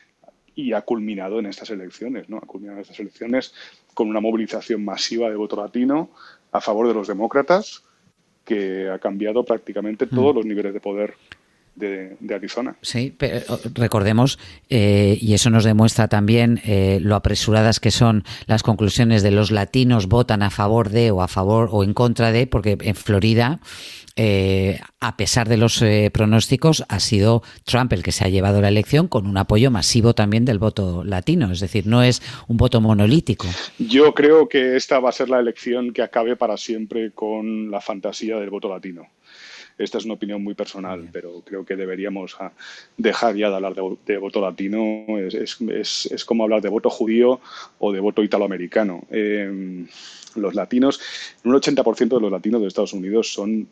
y 0.55 0.73
ha 0.73 0.81
culminado 0.81 1.37
en 1.37 1.45
estas 1.45 1.69
elecciones, 1.69 2.29
¿no? 2.29 2.37
Ha 2.37 2.47
culminado 2.47 2.79
en 2.79 2.81
estas 2.81 2.99
elecciones 2.99 3.53
con 3.93 4.09
una 4.09 4.21
movilización 4.21 4.83
masiva 4.83 5.29
de 5.29 5.35
voto 5.35 5.55
latino 5.55 6.09
a 6.51 6.59
favor 6.59 6.87
de 6.87 6.95
los 6.95 7.07
demócratas 7.07 7.83
que 8.43 8.89
ha 8.89 8.97
cambiado 8.97 9.45
prácticamente 9.45 10.07
todos 10.07 10.33
mm. 10.33 10.37
los 10.37 10.45
niveles 10.47 10.73
de 10.73 10.79
poder 10.79 11.13
de, 11.75 12.17
Arizona. 12.33 12.75
Sí, 12.81 13.15
recordemos, 13.73 14.39
eh, 14.69 15.17
y 15.19 15.33
eso 15.33 15.49
nos 15.49 15.63
demuestra 15.63 16.07
también 16.07 16.61
eh, 16.65 16.99
lo 17.01 17.15
apresuradas 17.15 17.79
que 17.79 17.91
son 17.91 18.23
las 18.47 18.63
conclusiones 18.63 19.23
de 19.23 19.31
los 19.31 19.51
latinos 19.51 20.07
votan 20.07 20.43
a 20.43 20.49
favor 20.49 20.89
de 20.89 21.11
o 21.11 21.21
a 21.21 21.27
favor 21.27 21.69
o 21.71 21.83
en 21.83 21.93
contra 21.93 22.31
de, 22.31 22.47
porque 22.47 22.77
en 22.81 22.95
Florida 22.95 23.59
eh, 24.21 24.81
a 24.99 25.15
pesar 25.15 25.47
de 25.47 25.55
los 25.55 25.81
pronósticos, 26.11 26.83
ha 26.89 26.99
sido 26.99 27.41
Trump 27.63 27.93
el 27.93 28.03
que 28.03 28.11
se 28.11 28.25
ha 28.25 28.27
llevado 28.27 28.59
la 28.59 28.67
elección 28.67 29.07
con 29.07 29.25
un 29.25 29.38
apoyo 29.38 29.71
masivo 29.71 30.13
también 30.13 30.43
del 30.43 30.59
voto 30.59 31.05
latino. 31.05 31.51
Es 31.53 31.61
decir, 31.61 31.88
no 31.88 32.03
es 32.03 32.21
un 32.49 32.57
voto 32.57 32.81
monolítico. 32.81 33.47
Yo 33.77 34.13
creo 34.13 34.49
que 34.49 34.75
esta 34.75 34.99
va 34.99 35.09
a 35.09 35.13
ser 35.13 35.29
la 35.29 35.39
elección 35.39 35.93
que 35.93 36.01
acabe 36.01 36.35
para 36.35 36.57
siempre 36.57 37.11
con 37.11 37.71
la 37.71 37.79
fantasía 37.79 38.38
del 38.38 38.49
voto 38.49 38.67
latino. 38.67 39.07
Esta 39.79 39.97
es 39.97 40.03
una 40.03 40.15
opinión 40.15 40.43
muy 40.43 40.55
personal, 40.55 41.07
pero 41.09 41.41
creo 41.45 41.65
que 41.65 41.77
deberíamos 41.77 42.35
ah, 42.41 42.51
dejar 42.97 43.38
ya 43.38 43.49
de 43.49 43.55
hablar 43.55 43.75
de, 44.05 44.17
voto 44.17 44.41
latino. 44.41 45.05
Es, 45.17 46.25
como 46.25 46.43
hablar 46.43 46.61
de 46.61 46.67
voto 46.67 46.89
judío 46.89 47.39
o 47.79 47.93
de 47.93 48.01
voto 48.01 48.21
italoamericano. 48.21 49.03
Em, 49.09 49.88
los 50.35 50.53
latinos, 50.53 50.99
un 51.45 51.53
80% 51.53 52.09
de 52.09 52.19
los 52.19 52.31
latinos 52.31 52.61
de 52.61 52.67
Estados 52.67 52.91
Unidos 52.91 53.31
son 53.31 53.69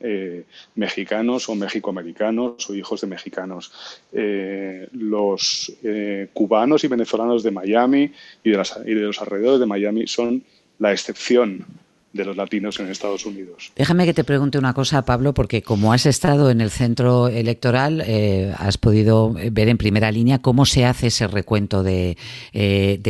mexicanos 0.75 1.50
o 1.50 1.56
mexicoamericanos 1.56 2.70
o 2.70 2.75
hijos 2.75 3.01
de 3.01 3.08
mexicanos. 3.08 3.72
Eh, 4.12 4.88
los 4.91 5.72
eh, 5.84 6.29
cubanos 6.34 6.84
y 6.84 6.88
venezolanos 6.88 7.44
de 7.44 7.51
Miami 7.51 8.12
y 8.44 8.51
de, 8.51 8.63
y 8.86 8.94
de 8.94 9.01
los 9.01 9.22
alrededores 9.22 9.60
de 9.60 9.65
Miami 9.65 10.08
son 10.08 10.44
la 10.79 10.91
excepción 10.91 11.65
de 12.13 12.25
los 12.25 12.36
latinos 12.36 12.79
en 12.79 12.89
Estados 12.89 13.25
Unidos. 13.25 13.72
Déjame 13.75 14.06
que 14.06 14.13
te 14.13 14.24
pregunte 14.24 14.58
una 14.58 14.74
cosa, 14.74 15.03
Pablo, 15.03 15.34
porque 15.34 15.62
como 15.62 15.94
has 15.94 16.06
estado 16.06 16.50
en 16.50 16.62
el 16.62 16.72
centro 16.72 17.27
electoral, 17.27 18.01
eh, 18.08 18.53
has 18.58 18.77
podido 18.77 19.34
ver 19.51 19.67
en 19.67 19.77
primera 19.77 20.12
línea 20.12 20.39
cómo 20.39 20.65
se 20.65 20.86
hace 20.86 21.08
ese 21.08 21.27
recuento 21.27 21.84
de 21.84 22.17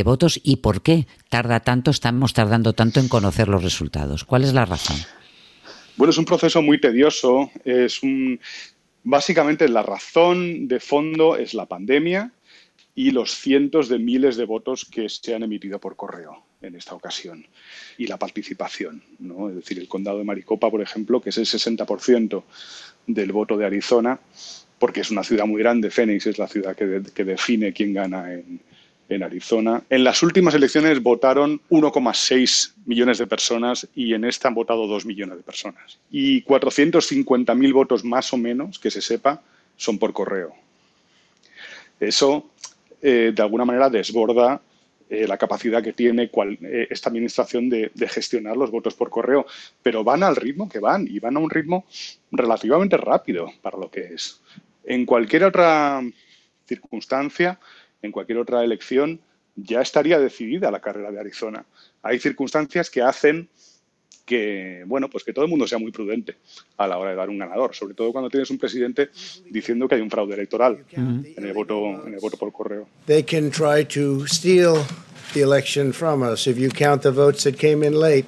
votos 0.03 0.41
y 0.43 0.57
por 0.57 0.81
qué 0.81 1.07
tarda 1.29 1.61
tanto, 1.61 1.91
estamos 1.91 2.33
tardando 2.33 2.73
tanto 2.73 2.99
en 2.99 3.07
conocer 3.07 3.47
los 3.47 3.63
resultados. 3.63 4.25
¿Cuál 4.25 4.43
es 4.43 4.53
la 4.53 4.65
razón? 4.65 4.97
Bueno, 5.97 6.11
es 6.11 6.17
un 6.19 6.25
proceso 6.25 6.61
muy 6.61 6.79
tedioso. 6.79 7.49
Es 7.65 8.03
un, 8.03 8.39
básicamente 9.03 9.67
la 9.67 9.81
razón 9.81 10.67
de 10.67 10.79
fondo 10.79 11.35
es 11.37 11.55
la 11.55 11.65
pandemia 11.65 12.31
y 12.93 13.09
los 13.11 13.31
cientos 13.31 13.89
de 13.89 13.97
miles 13.97 14.37
de 14.37 14.45
votos 14.45 14.85
que 14.85 15.09
se 15.09 15.33
han 15.33 15.41
emitido 15.41 15.79
por 15.79 15.95
correo 15.95 16.43
en 16.61 16.75
esta 16.75 16.93
ocasión 16.93 17.47
y 17.97 18.05
la 18.05 18.17
participación. 18.17 19.01
¿no? 19.17 19.49
Es 19.49 19.55
decir, 19.55 19.79
el 19.79 19.87
condado 19.87 20.19
de 20.19 20.23
Maricopa, 20.23 20.69
por 20.69 20.81
ejemplo, 20.81 21.19
que 21.19 21.31
es 21.31 21.37
el 21.39 21.45
60% 21.45 22.43
del 23.07 23.31
voto 23.31 23.57
de 23.57 23.65
Arizona, 23.65 24.19
porque 24.77 25.01
es 25.01 25.09
una 25.09 25.23
ciudad 25.23 25.47
muy 25.47 25.59
grande, 25.59 25.89
Phoenix 25.89 26.27
es 26.27 26.37
la 26.37 26.47
ciudad 26.47 26.75
que, 26.75 26.85
define 27.23 27.73
quién 27.73 27.93
gana 27.93 28.33
en, 28.33 28.61
en 29.09 29.23
Arizona. 29.23 29.83
En 29.89 30.03
las 30.03 30.21
últimas 30.23 30.53
elecciones 30.53 31.01
votaron 31.01 31.61
1,6 31.69 32.73
millones 32.85 33.17
de 33.17 33.27
personas 33.27 33.87
y 33.95 34.13
en 34.13 34.25
esta 34.25 34.47
han 34.47 34.55
votado 34.55 34.87
2 34.87 35.05
millones 35.05 35.37
de 35.37 35.43
personas. 35.43 35.99
Y 36.11 36.43
450.000 36.43 37.73
votos 37.73 38.03
más 38.03 38.33
o 38.33 38.37
menos, 38.37 38.79
que 38.79 38.91
se 38.91 39.01
sepa, 39.01 39.41
son 39.75 39.97
por 39.97 40.13
correo. 40.13 40.53
Eso, 41.99 42.49
eh, 43.01 43.31
de 43.33 43.41
alguna 43.41 43.65
manera, 43.65 43.89
desborda 43.89 44.61
eh, 45.09 45.25
la 45.25 45.37
capacidad 45.37 45.81
que 45.81 45.93
tiene 45.93 46.29
eh, 46.33 46.87
esta 46.89 47.09
administración 47.09 47.69
de, 47.69 47.91
gestionar 48.09 48.57
los 48.57 48.71
votos 48.71 48.93
por 48.93 49.09
correo, 49.09 49.45
pero 49.81 50.03
van 50.03 50.21
al 50.21 50.35
ritmo 50.35 50.67
que 50.67 50.79
van 50.79 51.07
y 51.09 51.19
van 51.19 51.37
a 51.37 51.39
un 51.39 51.49
ritmo 51.49 51.85
relativamente 52.31 52.97
rápido 52.97 53.49
para 53.61 53.77
lo 53.77 53.89
que 53.89 54.01
es. 54.01 54.41
En 54.83 55.05
cualquier 55.05 55.45
otra 55.45 56.01
circunstancia, 56.65 57.57
en 58.07 58.11
cualquier 58.11 58.39
otra 58.39 58.63
elección, 58.63 59.19
ya 59.55 59.81
estaría 59.81 60.19
decidida 60.19 60.71
la 60.71 60.79
carrera 60.79 61.11
de 61.11 61.19
Arizona. 61.19 61.65
Hay 62.01 62.19
circunstancias 62.19 62.89
que 62.89 63.01
hacen 63.01 63.49
que, 64.25 64.83
bueno, 64.85 65.09
pues 65.09 65.23
que 65.23 65.31
todo 65.31 65.45
el 65.45 65.49
mundo 65.49 65.65
sea 65.65 65.77
muy 65.77 65.91
prudente 65.91 66.35
a 66.75 66.85
la 66.85 66.97
hora 66.97 67.11
de 67.11 67.15
dar 67.15 67.29
un 67.29 67.37
ganador, 67.37 67.73
sobre 67.73 67.93
todo 67.93 68.11
cuando 68.11 68.29
tienes 68.29 68.49
un 68.49 68.57
presidente 68.57 69.09
diciendo 69.49 69.87
que 69.87 69.95
hay 69.95 70.01
un 70.01 70.11
fraude 70.11 70.33
electoral 70.33 70.83
en 70.91 71.33
el 71.37 71.53
voto 71.53 72.05
en 72.05 72.13
el 72.13 72.19
voto 72.19 72.37
por 72.37 72.51
correo. 72.51 72.87
They 73.05 73.23
can 73.23 73.49
try 73.49 73.85
to 73.85 74.27
steal 74.27 74.83
the 75.33 75.41
election 75.41 75.93
from 75.93 76.23
us 76.23 76.45
if 76.45 76.57
you 76.57 76.69
count 76.69 77.03
the 77.03 77.11
votes 77.11 77.43
that 77.43 77.55
came 77.55 77.87
in 77.87 77.99
late. 77.99 78.25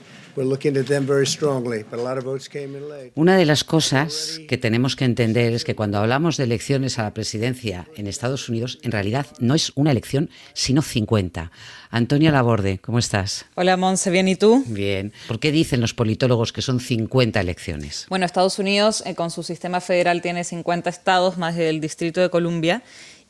Una 3.15 3.36
de 3.36 3.46
las 3.46 3.63
cosas 3.65 4.39
que 4.48 4.58
tenemos 4.58 4.96
que 4.96 5.03
entender 5.03 5.53
es 5.53 5.65
que 5.65 5.75
cuando 5.75 5.98
hablamos 5.98 6.38
de 6.38 6.46
elecciones 6.46 6.98
a 6.98 7.03
la 7.03 7.13
presidencia 7.13 7.88
en 7.98 8.08
Estados 8.08 8.48
Unidos, 8.48 8.79
en 8.84 8.91
realidad 8.91 9.27
no 9.39 9.53
es 9.53 9.74
una 9.75 9.91
elección, 9.91 10.29
sino 10.53 10.81
50. 10.81 11.51
Antonia 11.89 12.31
Laborde, 12.31 12.79
¿cómo 12.79 13.00
estás? 13.00 13.48
Hola, 13.55 13.75
Monse, 13.75 14.12
¿bien 14.12 14.29
y 14.29 14.38
tú? 14.38 14.63
Bien. 14.67 15.12
¿Por 15.27 15.41
qué 15.41 15.51
dicen 15.51 15.81
los 15.81 15.93
politólogos 15.93 16.53
que 16.53 16.62
son 16.62 16.79
50 16.79 17.41
elecciones? 17.41 18.05
Bueno, 18.08 18.25
Estados 18.25 18.60
Unidos 18.60 19.03
eh, 19.05 19.15
con 19.15 19.31
su 19.31 19.43
sistema 19.43 19.81
federal 19.81 20.22
tiene 20.22 20.46
50 20.46 20.89
estados 20.89 21.38
más 21.38 21.58
del 21.58 21.81
Distrito 21.81 22.22
de 22.22 22.29
Columbia 22.29 22.81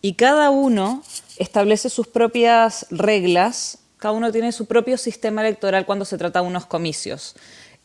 y 0.01 0.13
cada 0.13 0.51
uno 0.51 1.03
establece 1.37 1.89
sus 1.89 2.07
propias 2.07 2.85
reglas 2.91 3.78
cada 4.00 4.13
uno 4.13 4.32
tiene 4.32 4.51
su 4.51 4.65
propio 4.65 4.98
sistema 4.98 5.41
electoral 5.41 5.86
cuando 5.86 6.06
se 6.06 6.18
trata 6.18 6.41
de 6.41 6.48
unos 6.48 6.65
comicios. 6.65 7.36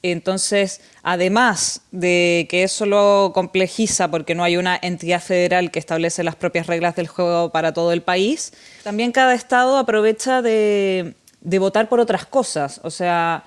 Entonces, 0.02 0.82
además 1.02 1.80
de 1.90 2.46
que 2.50 2.62
eso 2.62 2.84
lo 2.84 3.32
complejiza 3.34 4.10
porque 4.10 4.34
no 4.34 4.44
hay 4.44 4.58
una 4.58 4.78
entidad 4.80 5.22
federal 5.22 5.70
que 5.70 5.78
establece 5.78 6.22
las 6.22 6.36
propias 6.36 6.66
reglas 6.66 6.94
del 6.94 7.08
juego 7.08 7.50
para 7.50 7.72
todo 7.72 7.90
el 7.92 8.02
país, 8.02 8.52
también 8.82 9.12
cada 9.12 9.34
estado 9.34 9.78
aprovecha 9.78 10.42
de, 10.42 11.14
votar 11.44 11.88
por 11.88 12.00
otras 12.00 12.24
cosas. 12.26 12.80
O 12.82 12.90
sea, 12.90 13.44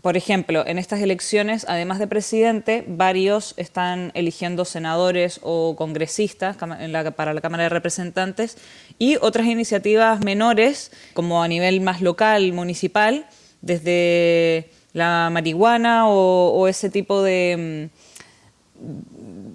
por 0.00 0.16
ejemplo, 0.16 0.64
en 0.66 0.78
estas 0.78 1.00
elecciones, 1.00 1.66
además 1.68 1.98
de 1.98 2.06
presidente, 2.06 2.84
varios 2.86 3.54
están 3.56 4.12
eligiendo 4.14 4.64
senadores 4.64 5.40
o 5.42 5.74
congresistas 5.76 6.56
para 6.56 7.34
la 7.34 7.40
Cámara 7.40 7.64
de 7.64 7.68
Representantes 7.68 8.56
y 8.98 9.16
otras 9.16 9.46
iniciativas 9.46 10.24
menores, 10.24 10.92
como 11.14 11.42
a 11.42 11.48
nivel 11.48 11.80
más 11.80 12.00
local, 12.00 12.52
municipal, 12.52 13.26
desde 13.60 14.70
la 14.92 15.28
marihuana 15.30 16.08
o, 16.08 16.68
ese 16.68 16.88
tipo 16.90 17.22
de 17.22 17.90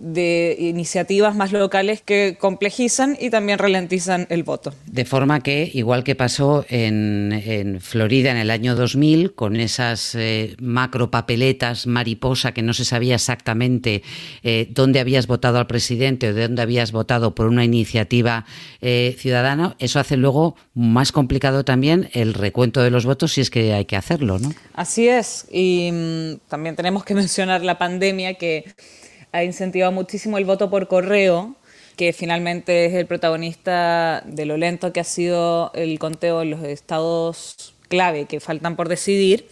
de 0.01 0.55
iniciativas 0.60 1.36
más 1.36 1.51
locales 1.51 2.01
que 2.01 2.38
complejizan 2.39 3.15
y 3.20 3.29
también 3.29 3.60
ralentizan 3.60 4.25
el 4.29 4.43
voto. 4.43 4.74
De 4.88 5.05
forma 5.05 5.41
que, 5.41 5.70
igual 5.74 6.03
que 6.03 6.15
pasó 6.15 6.65
en, 6.70 7.77
Florida 7.81 8.31
en 8.31 8.38
el 8.38 8.50
año 8.50 8.75
2000, 8.75 9.36
con 9.36 9.55
esas 9.55 10.15
eh, 10.15 10.55
macro 10.60 11.12
papeletas 11.12 11.86
mariposa 11.86 12.53
que 12.53 12.63
no 12.63 12.74
se 12.74 12.84
sabía 12.84 13.15
exactamente 13.15 14.01
eh, 14.43 14.67
dónde 14.72 15.00
habías 15.00 15.27
votado 15.27 15.60
al 15.60 15.67
presidente 15.67 16.29
o 16.29 16.34
de 16.34 16.48
dónde 16.48 16.63
habías 16.63 16.91
votado 16.91 17.36
por 17.36 17.48
una 17.48 17.63
iniciativa 17.63 18.46
eh, 18.81 19.15
ciudadana, 19.20 19.75
eso 19.77 20.00
hace 20.00 20.17
luego 20.17 20.55
más 20.74 21.12
complicado 21.12 21.63
también 21.63 22.10
el 22.13 22.34
recuento 22.34 22.81
de 22.81 22.89
los 22.89 23.05
votos 23.05 23.34
si 23.34 23.41
es 23.41 23.51
que 23.51 23.74
hay 23.74 23.86
que 23.86 23.96
hacerlo, 23.96 24.39
¿no? 24.39 24.51
Así 24.74 25.08
es. 25.08 25.46
Y 25.51 25.91
mm, 25.91 26.50
también 26.50 26.75
tenemos 26.75 27.05
que 27.05 27.13
mencionar 27.22 27.63
la 27.63 27.77
pandemia 27.77 28.34
que 28.34 28.65
ha 29.32 29.44
incentivado 29.44 29.92
muchísimo 29.92 30.38
el 30.38 30.46
voto 30.46 30.70
por 30.70 30.88
correo, 30.88 31.56
que 31.96 32.14
finalmente 32.14 32.86
es 32.86 32.94
el 32.94 33.06
protagonista 33.06 34.24
de 34.26 34.46
lo 34.46 34.58
lento 34.58 34.94
que 34.94 35.00
ha 35.00 35.06
sido 35.06 35.72
el 35.74 36.00
conteo 36.00 36.42
en 36.42 36.52
los 36.52 36.64
estados 36.64 37.74
clave 37.88 38.26
que 38.26 38.40
faltan 38.40 38.76
por 38.76 38.90
decidir, 38.90 39.48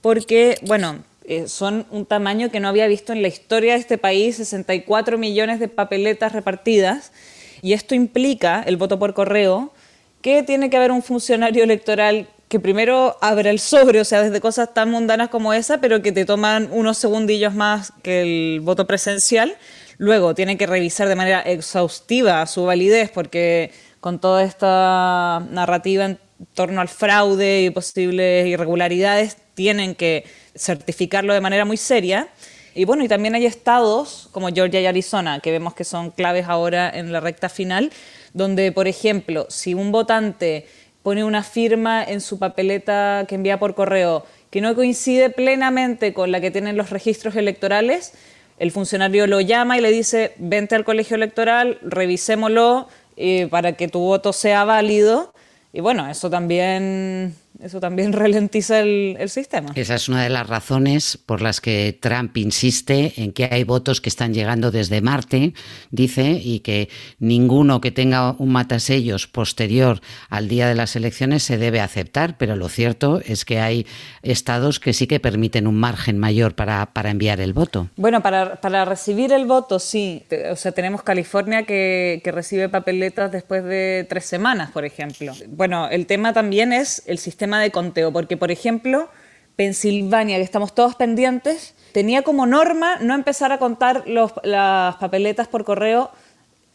porque, 0.00 0.58
bueno, 0.62 1.04
eh, 1.24 1.48
son 1.48 1.86
un 1.90 2.06
tamaño 2.06 2.50
que 2.50 2.60
no 2.60 2.68
había 2.68 2.86
visto 2.86 3.12
en 3.12 3.22
la 3.22 3.28
historia 3.28 3.74
de 3.74 3.80
este 3.80 3.98
país, 3.98 4.36
64 4.36 5.18
millones 5.18 5.60
de 5.60 5.68
papeletas 5.68 6.32
repartidas, 6.32 7.12
y 7.60 7.74
esto 7.74 7.94
implica 7.94 8.62
el 8.66 8.76
voto 8.76 8.98
por 8.98 9.14
correo, 9.14 9.72
que 10.20 10.42
tiene 10.42 10.70
que 10.70 10.76
haber 10.76 10.92
un 10.92 11.02
funcionario 11.02 11.64
electoral 11.64 12.28
que 12.52 12.60
primero 12.60 13.16
abra 13.22 13.48
el 13.48 13.58
sobre, 13.58 13.98
o 13.98 14.04
sea, 14.04 14.20
desde 14.20 14.38
cosas 14.42 14.74
tan 14.74 14.90
mundanas 14.90 15.30
como 15.30 15.54
esa, 15.54 15.78
pero 15.78 16.02
que 16.02 16.12
te 16.12 16.26
toman 16.26 16.68
unos 16.70 16.98
segundillos 16.98 17.54
más 17.54 17.94
que 18.02 18.20
el 18.20 18.60
voto 18.60 18.86
presencial. 18.86 19.56
Luego 19.96 20.34
tienen 20.34 20.58
que 20.58 20.66
revisar 20.66 21.08
de 21.08 21.16
manera 21.16 21.40
exhaustiva 21.40 22.44
su 22.44 22.64
validez, 22.64 23.10
porque 23.10 23.70
con 24.00 24.20
toda 24.20 24.42
esta 24.42 25.42
narrativa 25.48 26.04
en 26.04 26.18
torno 26.52 26.82
al 26.82 26.88
fraude 26.88 27.62
y 27.62 27.70
posibles 27.70 28.46
irregularidades, 28.46 29.38
tienen 29.54 29.94
que 29.94 30.26
certificarlo 30.54 31.32
de 31.32 31.40
manera 31.40 31.64
muy 31.64 31.78
seria. 31.78 32.28
Y 32.74 32.84
bueno, 32.84 33.02
y 33.02 33.08
también 33.08 33.34
hay 33.34 33.46
estados 33.46 34.28
como 34.30 34.48
Georgia 34.48 34.82
y 34.82 34.84
Arizona, 34.84 35.40
que 35.40 35.50
vemos 35.52 35.72
que 35.72 35.84
son 35.84 36.10
claves 36.10 36.44
ahora 36.48 36.90
en 36.90 37.12
la 37.12 37.20
recta 37.20 37.48
final, 37.48 37.90
donde, 38.34 38.72
por 38.72 38.88
ejemplo, 38.88 39.46
si 39.48 39.72
un 39.72 39.90
votante 39.90 40.66
pone 41.02 41.24
una 41.24 41.42
firma 41.42 42.04
en 42.04 42.20
su 42.20 42.38
papeleta 42.38 43.24
que 43.28 43.34
envía 43.34 43.58
por 43.58 43.74
correo 43.74 44.24
que 44.52 44.60
no 44.60 44.74
coincide 44.74 45.30
plenamente 45.30 46.12
con 46.12 46.30
la 46.30 46.40
que 46.40 46.50
tienen 46.50 46.76
los 46.76 46.90
registros 46.90 47.36
electorales, 47.36 48.12
el 48.58 48.70
funcionario 48.70 49.26
lo 49.26 49.40
llama 49.40 49.78
y 49.78 49.80
le 49.80 49.90
dice, 49.90 50.34
vente 50.36 50.74
al 50.74 50.84
colegio 50.84 51.16
electoral, 51.16 51.78
revisémoslo 51.80 52.86
eh, 53.16 53.48
para 53.50 53.72
que 53.72 53.88
tu 53.88 54.00
voto 54.00 54.34
sea 54.34 54.64
válido. 54.64 55.32
Y 55.72 55.80
bueno, 55.80 56.08
eso 56.08 56.28
también 56.28 57.34
eso 57.60 57.80
también 57.80 58.12
ralentiza 58.12 58.80
el, 58.80 59.16
sistema. 59.28 59.72
Esa 59.74 59.94
es 59.94 60.08
una 60.08 60.22
de 60.22 60.28
las 60.28 60.46
razones 60.46 61.16
por 61.16 61.40
las 61.40 61.60
que 61.60 61.96
Trump 62.00 62.36
insiste 62.36 63.14
en 63.16 63.32
que 63.32 63.48
hay 63.50 63.64
votos 63.64 64.00
que 64.00 64.08
están 64.08 64.34
llegando 64.34 64.70
desde 64.70 65.00
Marte, 65.00 65.54
dice, 65.90 66.40
y 66.42 66.60
que 66.60 66.88
ninguno 67.18 67.80
que 67.80 67.90
tenga 67.90 68.32
un 68.32 68.50
matasellos 68.50 69.26
posterior 69.26 70.00
al 70.28 70.48
día 70.48 70.68
de 70.68 70.74
las 70.74 70.96
elecciones 70.96 71.42
se 71.42 71.58
debe 71.58 71.80
aceptar, 71.80 72.36
pero 72.36 72.56
lo 72.56 72.68
cierto 72.68 73.20
es 73.24 73.44
que 73.44 73.60
hay 73.60 73.86
estados 74.22 74.80
que 74.80 74.92
sí 74.92 75.06
que 75.06 75.20
permiten 75.20 75.66
un 75.66 75.76
margen 75.76 76.18
mayor 76.18 76.54
para, 76.54 76.86
para 76.92 77.10
enviar 77.10 77.40
el 77.40 77.52
voto. 77.52 77.88
Bueno, 77.96 78.22
para, 78.22 78.60
para, 78.60 78.84
recibir 78.84 79.32
el 79.32 79.46
voto 79.46 79.78
sí. 79.78 80.24
O 80.50 80.56
sea, 80.56 80.72
tenemos 80.72 81.02
California 81.02 81.64
que, 81.64 82.20
que 82.24 82.32
recibe 82.32 82.68
papeletas 82.68 83.30
después 83.30 83.64
de 83.64 84.06
tres 84.08 84.24
semanas, 84.24 84.70
por 84.72 84.84
ejemplo. 84.84 85.32
Bueno, 85.48 85.88
el 85.88 86.06
tema 86.06 86.32
también 86.32 86.72
es 86.72 87.02
el 87.06 87.18
sistema 87.18 87.41
de 87.46 87.70
conteo, 87.70 88.12
porque 88.12 88.36
por 88.36 88.50
ejemplo, 88.50 89.08
Pensilvania, 89.56 90.36
que 90.36 90.42
estamos 90.42 90.74
todos 90.74 90.94
pendientes, 90.94 91.74
tenía 91.92 92.22
como 92.22 92.46
norma 92.46 92.96
no 93.00 93.14
empezar 93.14 93.52
a 93.52 93.58
contar 93.58 94.04
las 94.06 94.96
papeletas 94.96 95.48
por 95.48 95.64
correo 95.64 96.10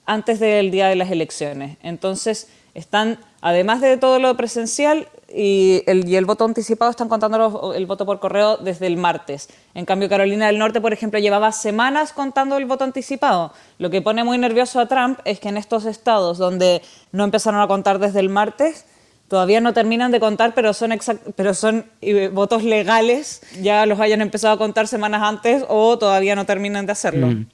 antes 0.05 0.39
del 0.39 0.71
día 0.71 0.87
de 0.87 0.95
las 0.95 1.11
elecciones. 1.11 1.77
Entonces, 1.81 2.47
están, 2.73 3.17
además 3.41 3.81
de 3.81 3.97
todo 3.97 4.19
lo 4.19 4.37
presencial 4.37 5.07
y 5.33 5.81
el, 5.87 6.07
y 6.07 6.15
el 6.15 6.25
voto 6.25 6.45
anticipado, 6.45 6.91
están 6.91 7.09
contando 7.09 7.73
el 7.73 7.85
voto 7.87 8.05
por 8.05 8.19
correo 8.19 8.57
desde 8.57 8.85
el 8.85 8.97
martes. 8.97 9.49
En 9.73 9.85
cambio, 9.85 10.07
Carolina 10.07 10.45
del 10.45 10.59
Norte, 10.59 10.79
por 10.79 10.93
ejemplo, 10.93 11.19
llevaba 11.19 11.51
semanas 11.51 12.13
contando 12.13 12.55
el 12.55 12.65
voto 12.65 12.83
anticipado. 12.83 13.51
Lo 13.79 13.89
que 13.89 14.03
pone 14.03 14.23
muy 14.23 14.37
nervioso 14.37 14.79
a 14.79 14.87
Trump 14.87 15.19
es 15.25 15.39
que 15.39 15.49
en 15.49 15.57
estos 15.57 15.85
estados 15.85 16.37
donde 16.37 16.83
no 17.11 17.23
empezaron 17.23 17.59
a 17.59 17.67
contar 17.67 17.97
desde 17.97 18.19
el 18.19 18.29
martes, 18.29 18.85
todavía 19.27 19.61
no 19.61 19.73
terminan 19.73 20.11
de 20.11 20.19
contar, 20.19 20.53
pero 20.53 20.73
son, 20.73 20.97
pero 21.35 21.53
son 21.53 21.85
eh, 22.01 22.29
votos 22.29 22.63
legales, 22.63 23.41
ya 23.61 23.85
los 23.85 23.99
hayan 23.99 24.21
empezado 24.21 24.53
a 24.53 24.57
contar 24.57 24.87
semanas 24.87 25.21
antes 25.23 25.63
o 25.67 25.97
todavía 25.97 26.35
no 26.35 26.45
terminan 26.45 26.85
de 26.85 26.91
hacerlo. 26.93 27.27
Mm. 27.27 27.47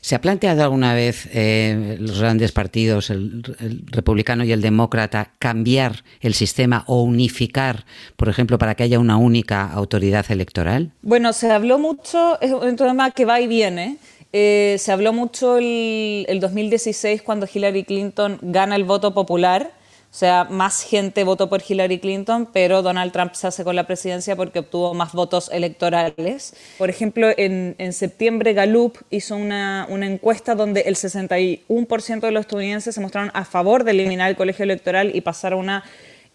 ¿Se 0.00 0.14
ha 0.14 0.20
planteado 0.20 0.62
alguna 0.62 0.94
vez 0.94 1.28
eh, 1.32 1.96
los 2.00 2.20
grandes 2.20 2.52
partidos, 2.52 3.10
el, 3.10 3.42
republicano 3.86 4.44
y 4.44 4.52
el 4.52 4.62
demócrata, 4.62 5.32
cambiar 5.38 6.04
el 6.20 6.34
sistema 6.34 6.84
o 6.86 7.02
unificar, 7.02 7.84
por 8.16 8.28
ejemplo, 8.28 8.58
para 8.58 8.74
que 8.74 8.84
haya 8.84 8.98
una 8.98 9.16
única 9.16 9.70
autoridad 9.70 10.24
electoral? 10.30 10.92
Bueno, 11.02 11.32
se 11.32 11.50
habló 11.50 11.78
mucho, 11.78 12.40
es 12.40 12.52
un 12.52 12.76
tema 12.76 13.10
que 13.10 13.24
va 13.24 13.40
y 13.40 13.48
viene. 13.48 13.98
Eh, 14.32 14.76
se 14.78 14.92
habló 14.92 15.12
mucho 15.12 15.58
el, 15.58 16.26
el 16.28 16.40
2016 16.40 17.22
cuando 17.22 17.46
Hillary 17.52 17.84
Clinton 17.84 18.38
gana 18.40 18.76
el 18.76 18.84
voto 18.84 19.14
popular 19.14 19.77
o 20.10 20.14
sea, 20.18 20.44
más 20.44 20.82
gente 20.82 21.22
votó 21.22 21.50
por 21.50 21.62
Hillary 21.66 21.98
Clinton, 21.98 22.48
pero 22.50 22.80
Donald 22.80 23.12
Trump 23.12 23.34
se 23.34 23.46
hace 23.46 23.62
con 23.62 23.76
la 23.76 23.86
presidencia 23.86 24.34
porque 24.36 24.60
obtuvo 24.60 24.94
más 24.94 25.12
votos 25.12 25.50
electorales. 25.52 26.54
Por 26.78 26.88
ejemplo, 26.88 27.28
en, 27.36 27.92
septiembre 27.92 28.54
Gallup 28.54 28.96
hizo 29.10 29.36
una, 29.36 29.86
encuesta 29.90 30.54
donde 30.54 30.80
el 30.82 30.96
61% 30.96 32.20
de 32.20 32.30
los 32.32 32.40
estadounidenses 32.40 32.94
se 32.94 33.00
mostraron 33.02 33.30
a 33.34 33.44
favor 33.44 33.84
de 33.84 33.90
eliminar 33.90 34.30
el 34.30 34.36
colegio 34.36 34.62
electoral 34.62 35.14
y 35.14 35.20
pasar 35.20 35.52
a, 35.52 35.56
una, 35.56 35.84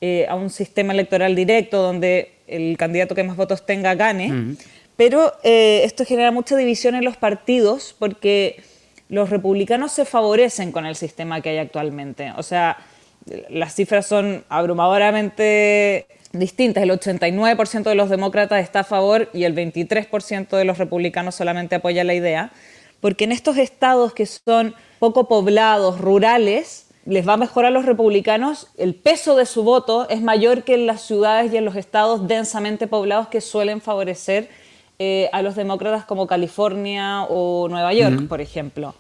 eh, 0.02 0.28
a 0.30 0.36
un 0.36 0.52
sistema 0.52 0.94
electoral 0.94 1.36
directo 1.36 1.82
donde 1.82 2.32
el 2.46 2.78
candidato 2.78 3.16
que 3.16 3.24
más 3.24 3.36
votos 3.36 3.66
tenga 3.66 3.96
gane. 3.96 4.56
Pero 4.96 5.34
eh, 5.44 5.82
esto 5.84 6.06
genera 6.06 6.32
mucha 6.32 6.56
división 6.56 6.94
en 6.94 7.04
los 7.04 7.18
partidos 7.18 7.96
porque 7.98 8.62
los 9.10 9.32
republicanos 9.32 9.92
se 9.92 10.06
favorecen 10.06 10.72
con 10.72 10.86
el 10.86 10.96
sistema 10.96 11.42
que 11.42 11.50
hay 11.50 11.58
actualmente. 11.58 12.32
O 12.38 12.44
sea, 12.44 12.78
las 13.50 13.76
cifras 13.76 14.06
son 14.06 14.44
abrumadoramente 14.50 16.08
distintas. 16.32 16.84
El 16.84 16.92
89% 16.92 17.84
de 17.84 17.96
los 17.96 18.10
demócratas 18.10 18.62
está 18.62 18.82
a 18.82 18.84
favor 18.84 19.30
y 19.34 19.44
el 19.46 19.56
23% 19.56 20.58
de 20.58 20.66
los 20.66 20.78
republicanos 20.78 21.36
solamente 21.36 21.76
apoya 21.76 22.04
la 22.04 22.14
idea. 22.14 22.52
Porque 23.00 23.26
en 23.26 23.32
estos 23.32 23.58
estados 23.58 24.14
que 24.14 24.26
son 24.26 24.76
poco 25.00 25.28
poblados, 25.28 26.00
rurales, 26.00 26.88
les 27.06 27.28
va 27.28 27.36
mejor 27.36 27.66
a 27.66 27.70
los 27.70 27.86
republicanos, 27.86 28.70
el 28.78 28.96
peso 28.96 29.36
de 29.36 29.46
su 29.46 29.64
voto 29.64 30.08
es 30.10 30.22
mayor 30.22 30.64
que 30.64 30.76
en 30.76 30.88
las 30.88 31.02
ciudades 31.02 31.52
y 31.54 31.58
en 31.58 31.66
los 31.66 31.76
estados 31.76 32.28
densamente 32.28 32.88
poblados 32.88 33.28
que 33.28 33.42
suelen 33.42 33.82
favorecer 33.82 34.50
eh, 35.00 35.30
a 35.34 35.42
los 35.42 35.56
demócratas 35.56 36.06
como 36.06 36.28
California 36.28 37.24
o 37.24 37.68
Nueva 37.68 37.94
York, 37.94 38.28
por 38.30 38.40
ejemplo. 38.40 38.96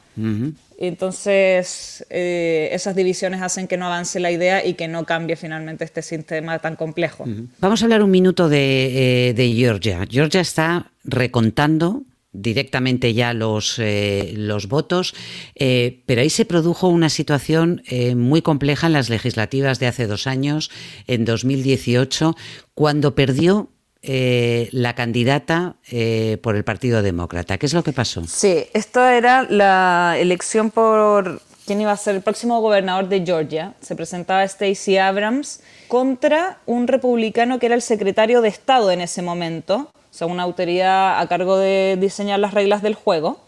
Entonces, 0.77 2.05
eh, 2.09 2.69
esas 2.71 2.95
divisiones 2.95 3.41
hacen 3.41 3.67
que 3.67 3.77
no 3.77 3.85
avance 3.85 4.19
la 4.19 4.31
idea 4.31 4.65
y 4.65 4.73
que 4.73 4.87
no 4.87 5.05
cambie 5.05 5.35
finalmente 5.35 5.83
este 5.83 6.01
sistema 6.01 6.59
tan 6.59 6.75
complejo. 6.75 7.25
Vamos 7.59 7.81
a 7.81 7.85
hablar 7.85 8.03
un 8.03 8.11
minuto 8.11 8.49
de, 8.49 9.29
eh, 9.29 9.53
Georgia. 9.55 10.05
Georgia 10.09 10.41
está 10.41 10.91
recontando 11.03 12.03
directamente 12.31 13.13
ya 13.13 13.33
los, 13.33 13.77
eh, 13.77 14.33
los 14.35 14.67
votos, 14.67 15.13
pero 15.55 16.21
ahí 16.21 16.31
se 16.31 16.45
produjo 16.45 16.87
una 16.87 17.09
situación 17.09 17.83
muy 18.15 18.41
compleja 18.41 18.87
en 18.87 18.93
las 18.93 19.09
legislativas 19.09 19.79
de 19.79 19.85
hace 19.85 20.07
dos 20.07 20.25
años, 20.25 20.71
en 21.05 21.25
2018, 21.25 22.35
cuando 22.73 23.13
perdió 23.13 23.69
eh, 24.05 24.67
la 24.73 24.95
candidata 24.95 25.75
eh, 25.89 26.37
por 26.43 26.57
el 26.57 26.65
Partido 26.65 27.01
Demócrata. 27.01 27.57
¿Qué 27.57 27.65
es 27.65 27.73
lo 27.73 27.83
que 27.83 27.93
pasó? 27.93 28.27
Sí, 28.27 28.65
esto 28.73 29.07
era 29.07 29.43
la 29.43 30.17
elección 30.19 30.71
por 30.71 31.41
quién 31.65 31.79
iba 31.79 31.93
a 31.93 31.95
ser 31.95 32.15
el 32.15 32.21
próximo 32.21 32.59
gobernador 32.59 33.07
de 33.07 33.25
Georgia. 33.25 33.75
Se 33.79 33.95
presentaba 33.95 34.45
Stacey 34.45 34.97
Abrams 34.97 35.61
contra 35.87 36.59
un 36.65 36.87
republicano 36.87 37.59
que 37.59 37.67
era 37.67 37.75
el 37.75 37.81
secretario 37.81 38.41
de 38.41 38.49
Estado 38.49 38.91
en 38.91 38.99
ese 38.99 39.21
momento, 39.21 39.89
o 39.93 40.13
sea, 40.13 40.27
una 40.27 40.43
autoridad 40.43 41.21
a 41.21 41.27
cargo 41.29 41.57
de 41.57 41.97
diseñar 41.97 42.39
las 42.39 42.53
reglas 42.53 42.81
del 42.81 42.95
juego. 42.95 43.39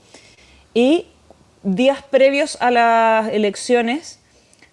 Y 0.74 1.08
días 1.64 2.02
previos 2.10 2.58
a 2.62 2.72
las 2.72 3.28
elecciones 3.28 4.20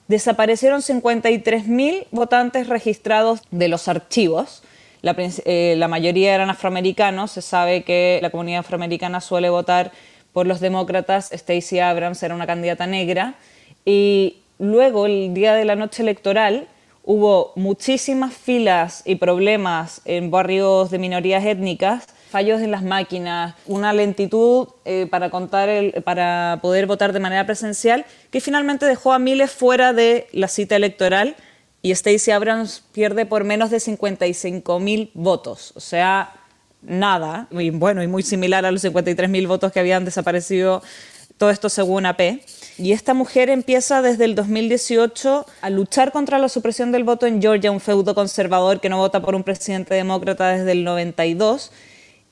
desaparecieron 0.07 0.81
53.000 0.81 2.07
votantes 2.13 2.69
registrados 2.69 3.41
de 3.51 3.67
los 3.67 3.89
archivos 3.89 4.63
eh, 5.03 5.75
la, 5.77 5.89
mayoría 5.89 6.35
eran 6.35 6.51
afroamericanos, 6.51 7.33
se 7.33 7.43
sabe 7.43 7.83
que 7.83 8.19
la 8.23 8.31
comunidad 8.31 8.61
afroamericana 8.61 9.21
suele 9.21 9.51
votar 9.51 9.93
por 10.33 10.47
los 10.47 10.61
demócratas, 10.61 11.31
Stacey 11.33 11.81
Abrams 11.81 12.23
era 12.23 12.35
una 12.35 12.47
candidata 12.47 12.87
negra, 12.87 13.35
y 13.85 14.39
luego 14.59 15.07
el 15.07 15.35
día 15.35 15.55
de 15.55 15.65
la 15.65 15.75
noche 15.75 16.03
electoral 16.03 16.69
hubo 17.05 17.53
muchísimas 17.57 18.33
filas 18.33 19.03
y 19.05 19.17
problemas 19.17 20.03
en 20.05 20.31
barrios 20.31 20.91
de 20.91 20.99
minorías 20.99 21.45
étnicas, 21.45 22.07
fallos 22.31 22.63
en 22.63 22.71
las 22.71 22.85
máquinas, 22.85 23.55
una 23.67 23.93
lentitud 23.93 24.69
eh, 24.85 25.07
para, 25.11 25.31
contar 25.31 25.69
para 26.05 26.61
poder 26.63 26.87
votar 26.87 27.13
de 27.13 27.21
manera 27.21 27.45
presencial, 27.45 28.07
que 28.31 28.41
finalmente 28.41 28.87
dejó 28.87 29.13
a 29.13 29.19
miles 29.19 29.51
fuera 29.51 29.93
de 29.93 30.29
la 30.33 30.49
cita 30.49 30.77
electoral 30.77 31.35
y 31.83 31.95
Stacey 31.95 32.33
Abrams 32.33 32.85
pierde 32.93 33.27
por 33.27 33.43
menos 33.43 33.71
de 33.71 33.81
55 33.81 34.79
mil 34.79 35.11
votos. 35.15 35.73
O 35.75 35.81
sea, 35.81 36.33
nada. 36.81 37.49
Y 37.51 37.71
bueno, 37.71 38.03
y 38.03 38.07
muy 38.07 38.23
similar 38.23 38.65
a 38.65 38.71
los 38.71 38.83
53 38.83 39.29
mil 39.29 39.49
votos 39.49 39.73
que 39.73 39.81
habían 39.81 40.05
desaparecido, 40.05 40.83
todo 41.39 41.51
esto 41.51 41.69
según 41.69 42.07
AP. 42.07 42.41
Y 42.79 42.93
esta 42.93 43.15
mujer 43.15 43.51
empieza 43.51 44.01
desde 44.01 44.25
el 44.25 44.37
2018 44.37 45.45
a 45.61 45.71
luchar 45.71 46.13
contra 46.13 46.39
la 46.39 46.49
supresión 46.49 46.93
del 46.93 47.03
voto 47.03 47.27
en 47.27 47.43
Georgia, 47.43 47.73
un 47.73 47.81
feudo 47.81 48.15
conservador 48.15 48.81
que 48.81 48.89
no 48.89 48.99
vota 48.99 49.21
por 49.21 49.35
un 49.35 49.43
presidente 49.43 49.95
demócrata 49.95 50.51
desde 50.51 50.73
el 50.73 50.85
92 50.85 51.73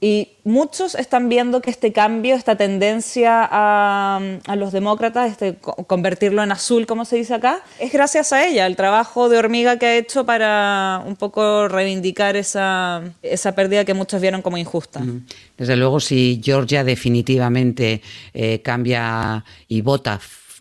y 0.02 0.28
muchos 0.44 0.94
están 0.94 1.28
viendo 1.28 1.60
que 1.60 1.68
este 1.68 1.92
cambio, 1.92 2.34
esta 2.34 2.56
tendencia 2.56 3.46
a, 3.50 4.20
los 4.56 4.72
demócratas, 4.72 5.30
este, 5.30 5.56
convertirlo 5.58 6.42
en 6.42 6.52
azul, 6.52 6.86
como 6.86 7.04
se 7.04 7.16
dice 7.16 7.34
acá, 7.34 7.62
es 7.78 7.92
gracias 7.92 8.32
a 8.32 8.46
ella, 8.46 8.66
el 8.66 8.76
trabajo 8.76 9.28
de 9.28 9.36
hormiga 9.36 9.78
que 9.78 9.86
ha 9.86 9.96
hecho 9.96 10.24
para 10.24 11.02
un 11.06 11.16
poco 11.16 11.68
reivindicar 11.68 12.36
esa, 12.36 13.02
esa 13.22 13.54
pérdida 13.54 13.84
que 13.84 13.92
muchos 13.92 14.22
vieron 14.22 14.40
como 14.40 14.56
injusta. 14.56 15.02
Desde 15.58 15.76
luego, 15.76 16.00
si 16.00 16.40
Georgia 16.42 16.82
definitivamente 16.82 18.00
eh, 18.32 18.62
cambia 18.62 19.44
y 19.68 19.82
vota 19.82 20.18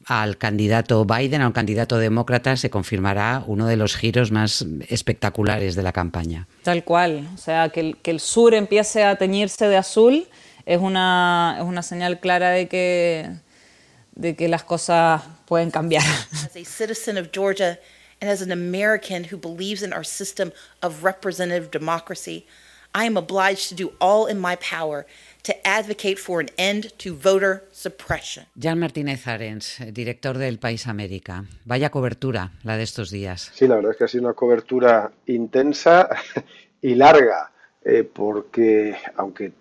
al 0.09 0.39
candidato 0.39 1.05
Biden, 1.05 1.43
a 1.43 1.47
un 1.47 1.53
candidato 1.53 1.99
demócrata, 1.99 2.57
se 2.57 2.71
confirmará 2.71 3.43
uno 3.45 3.67
de 3.67 3.77
los 3.77 3.95
giros 3.95 4.31
más 4.31 4.65
espectaculares 4.87 5.75
de 5.75 5.83
la 5.83 5.93
campaña. 5.93 6.47
Tal 6.63 6.83
cual, 6.83 7.29
o 7.35 7.37
sea, 7.37 7.69
que 7.69 7.79
el, 7.81 7.97
que 7.97 8.09
el 8.09 8.19
sur 8.19 8.55
empiece 8.55 9.03
a 9.03 9.15
teñirse 9.17 9.67
de 9.67 9.77
azul 9.77 10.27
es 10.65 10.79
una, 10.79 11.57
es 11.59 11.63
una 11.63 11.83
señal 11.83 12.19
clara 12.19 12.49
de 12.49 12.67
que, 12.67 13.29
de 14.15 14.35
que 14.35 14.47
las 14.47 14.63
cosas 14.63 15.21
pueden 15.45 15.69
cambiar. 15.69 16.03
As 16.33 16.55
a 16.55 16.65
citizen 16.65 17.15
of 17.17 17.29
Georgia 17.31 17.77
and 18.19 18.31
as 18.31 18.41
an 18.41 18.51
American 18.51 19.25
who 19.25 19.37
believes 19.37 19.83
in 19.83 19.93
our 19.93 20.03
system 20.03 20.51
of 20.81 21.03
representative 21.03 21.69
democracy, 21.69 22.47
I 22.95 23.05
am 23.05 23.15
obliged 23.15 23.69
to 23.69 23.75
do 23.75 23.91
all 23.99 24.25
in 24.25 24.39
my 24.39 24.55
power 24.55 25.05
to 25.43 25.53
advocate 25.65 26.17
for 26.17 26.39
an 26.41 26.49
end 26.57 26.91
to 26.97 27.15
voter 27.15 27.63
suppression. 27.71 28.45
Jan 28.55 28.79
Martínez 28.79 29.27
Arens, 29.27 29.79
director 29.93 30.37
del 30.37 30.59
País 30.59 30.87
América. 30.87 31.45
Vaya 31.65 31.89
cobertura 31.89 32.51
la 32.63 32.77
de 32.77 32.83
estos 32.83 33.11
días. 33.11 33.51
Sí, 33.53 33.67
la 33.67 33.75
verdad 33.75 33.91
es 33.91 33.97
que 33.97 34.03
ha 34.03 34.07
sido 34.07 34.25
una 34.25 34.33
cobertura 34.33 35.11
intensa 35.27 36.09
y 36.81 36.95
larga, 36.95 37.51
eh, 37.83 38.03
porque 38.03 38.95
aunque 39.15 39.53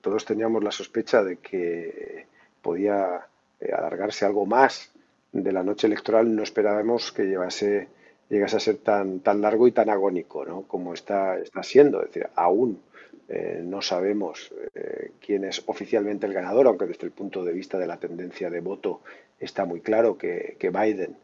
todos 0.00 0.24
teníamos 0.24 0.62
la 0.62 0.70
sospecha 0.70 1.22
de 1.22 1.38
que 1.38 2.26
podía 2.62 3.26
eh, 3.60 3.72
alargarse 3.72 4.24
algo 4.24 4.46
más 4.46 4.90
de 5.32 5.52
la 5.52 5.62
noche 5.62 5.86
electoral, 5.86 6.34
no 6.34 6.42
esperábamos 6.42 7.12
que 7.12 7.24
llevase, 7.24 7.88
llegase 8.28 8.56
a 8.56 8.60
ser 8.60 8.76
tan, 8.78 9.20
tan 9.20 9.40
largo 9.40 9.68
y 9.68 9.72
tan 9.72 9.90
agónico 9.90 10.44
¿no? 10.44 10.62
como 10.62 10.94
está, 10.94 11.38
está 11.38 11.62
siendo. 11.62 12.00
Es 12.00 12.08
decir, 12.08 12.28
aún 12.34 12.80
eh, 13.28 13.60
no 13.64 13.82
sabemos 13.82 14.52
eh, 14.74 15.10
quién 15.24 15.44
es 15.44 15.62
oficialmente 15.66 16.26
el 16.26 16.32
ganador, 16.32 16.68
aunque 16.68 16.86
desde 16.86 17.06
el 17.06 17.12
punto 17.12 17.44
de 17.44 17.52
vista 17.52 17.76
de 17.76 17.88
la 17.88 17.96
tendencia 17.96 18.50
de 18.50 18.60
voto 18.60 19.00
está 19.40 19.64
muy 19.64 19.80
claro 19.80 20.16
que, 20.16 20.56
Biden 20.60 21.16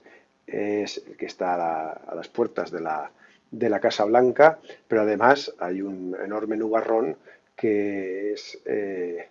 es 0.47 1.03
el 1.07 1.17
que 1.17 1.27
está 1.27 1.93
a, 1.93 2.15
las 2.15 2.29
puertas 2.29 2.73
de 2.73 2.81
la, 2.81 3.13
de 3.53 3.71
la, 3.71 3.79
Casa 3.79 4.05
Blanca, 4.05 4.59
pero 4.89 5.03
además 5.03 5.55
hay 5.61 5.81
un 5.81 6.17
enorme 6.23 6.57
nubarrón 6.57 7.17
que 7.55 8.33
es 8.33 8.59
eh, 8.65 9.29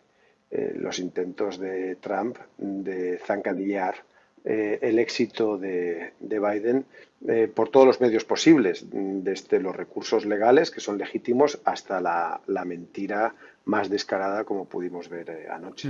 los 0.75 0.99
intentos 0.99 1.59
de 1.59 1.95
Trump 1.97 2.37
de 2.57 3.17
zancadillar 3.17 3.95
el 4.43 4.97
éxito 4.97 5.57
de, 5.57 6.13
de 6.19 6.39
Biden 6.39 6.85
eh, 7.27 7.47
por 7.53 7.69
todos 7.69 7.85
los 7.85 8.01
medios 8.01 8.25
posibles, 8.25 8.85
desde 8.91 9.59
los 9.59 9.75
recursos 9.75 10.25
legales, 10.25 10.71
que 10.71 10.79
son 10.79 10.97
legítimos, 10.97 11.59
hasta 11.65 12.01
la, 12.01 12.65
mentira 12.65 13.35
más 13.63 13.91
descarada, 13.91 14.43
como 14.43 14.65
pudimos 14.65 15.07
ver 15.07 15.29
eh, 15.29 15.47
anoche. 15.47 15.89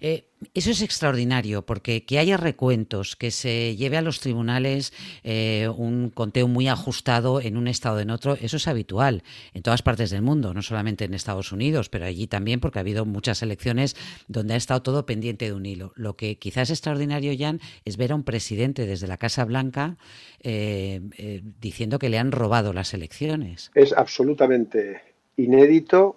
Eh, 0.00 0.24
eso 0.54 0.70
es 0.70 0.80
extraordinario, 0.80 1.66
porque 1.66 2.06
que 2.06 2.18
haya 2.18 2.38
recuentos, 2.38 3.14
que 3.14 3.30
se 3.30 3.76
lleve 3.76 3.98
a 3.98 4.02
los 4.02 4.20
tribunales 4.20 4.94
un 5.76 6.10
conteo 6.14 6.48
muy 6.48 6.66
ajustado 6.68 7.42
en 7.42 7.58
un 7.58 7.68
estado 7.68 7.98
o 7.98 8.00
en 8.00 8.08
otro, 8.08 8.38
eso 8.40 8.56
es 8.56 8.66
habitual 8.66 9.22
en 9.52 9.62
todas 9.62 9.82
partes 9.82 10.08
del 10.08 10.22
mundo, 10.22 10.54
no 10.54 10.62
solamente 10.62 11.04
en 11.04 11.12
Estados 11.12 11.52
Unidos, 11.52 11.90
pero 11.90 12.06
allí 12.06 12.26
también, 12.26 12.58
porque 12.58 12.78
ha 12.78 12.80
habido 12.80 13.04
muchas 13.04 13.42
elecciones 13.42 13.96
donde 14.28 14.54
ha 14.54 14.56
estado 14.56 14.80
todo 14.80 15.04
pendiente 15.04 15.44
de 15.44 15.52
un 15.52 15.66
hilo. 15.66 15.92
Lo 15.94 16.16
que 16.16 16.38
quizás 16.38 16.70
es 16.70 16.78
extraordinario, 16.78 17.34
Jan, 17.38 17.60
es 17.84 17.98
ver 17.98 18.12
a 18.12 18.14
un 18.14 18.24
presidente 18.24 18.86
desde 18.86 19.08
la 19.08 19.18
Casa 19.18 19.44
Blanca. 19.44 19.98
Eh, 20.70 21.42
diciendo 21.60 21.98
que 21.98 22.08
le 22.08 22.18
han 22.18 22.32
robado 22.32 22.72
las 22.72 22.94
elecciones. 22.94 23.70
Es 23.74 23.92
absolutamente 23.92 25.02
inédito. 25.36 26.16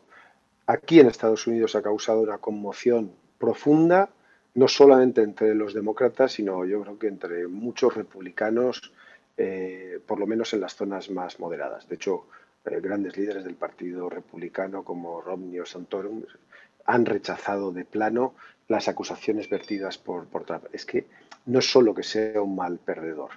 Aquí 0.67 0.99
en 0.99 1.07
Estados 1.07 1.47
Unidos 1.47 1.75
ha 1.75 1.81
causado 1.81 2.21
una 2.21 2.37
conmoción 2.37 3.11
profunda, 3.37 4.09
no 4.55 4.67
solamente 4.67 5.21
entre 5.21 5.55
los 5.55 5.73
demócratas, 5.73 6.33
sino 6.33 6.65
yo 6.65 6.81
creo 6.81 6.99
que 6.99 7.07
entre 7.07 7.47
muchos 7.47 7.95
republicanos, 7.95 8.93
eh, 9.37 9.99
por 10.05 10.19
lo 10.19 10.27
menos 10.27 10.53
en 10.53 10.61
las 10.61 10.75
zonas 10.75 11.09
más 11.09 11.39
moderadas. 11.39 11.87
De 11.89 11.95
hecho, 11.95 12.27
grandes 12.63 13.17
líderes 13.17 13.43
del 13.43 13.55
Partido 13.55 14.09
Republicano 14.09 14.83
como 14.83 15.21
Romney 15.21 15.59
o 15.59 15.65
Santorum 15.65 16.23
han 16.85 17.05
rechazado 17.05 17.71
de 17.71 17.85
plano 17.85 18.35
las 18.67 18.87
acusaciones 18.87 19.49
vertidas 19.49 19.97
por, 19.97 20.25
por 20.25 20.45
Trump. 20.45 20.65
Es 20.71 20.85
que 20.85 21.05
no 21.45 21.59
es 21.59 21.69
solo 21.69 21.93
que 21.93 22.03
sea 22.03 22.41
un 22.41 22.55
mal 22.55 22.79
perdedor, 22.79 23.31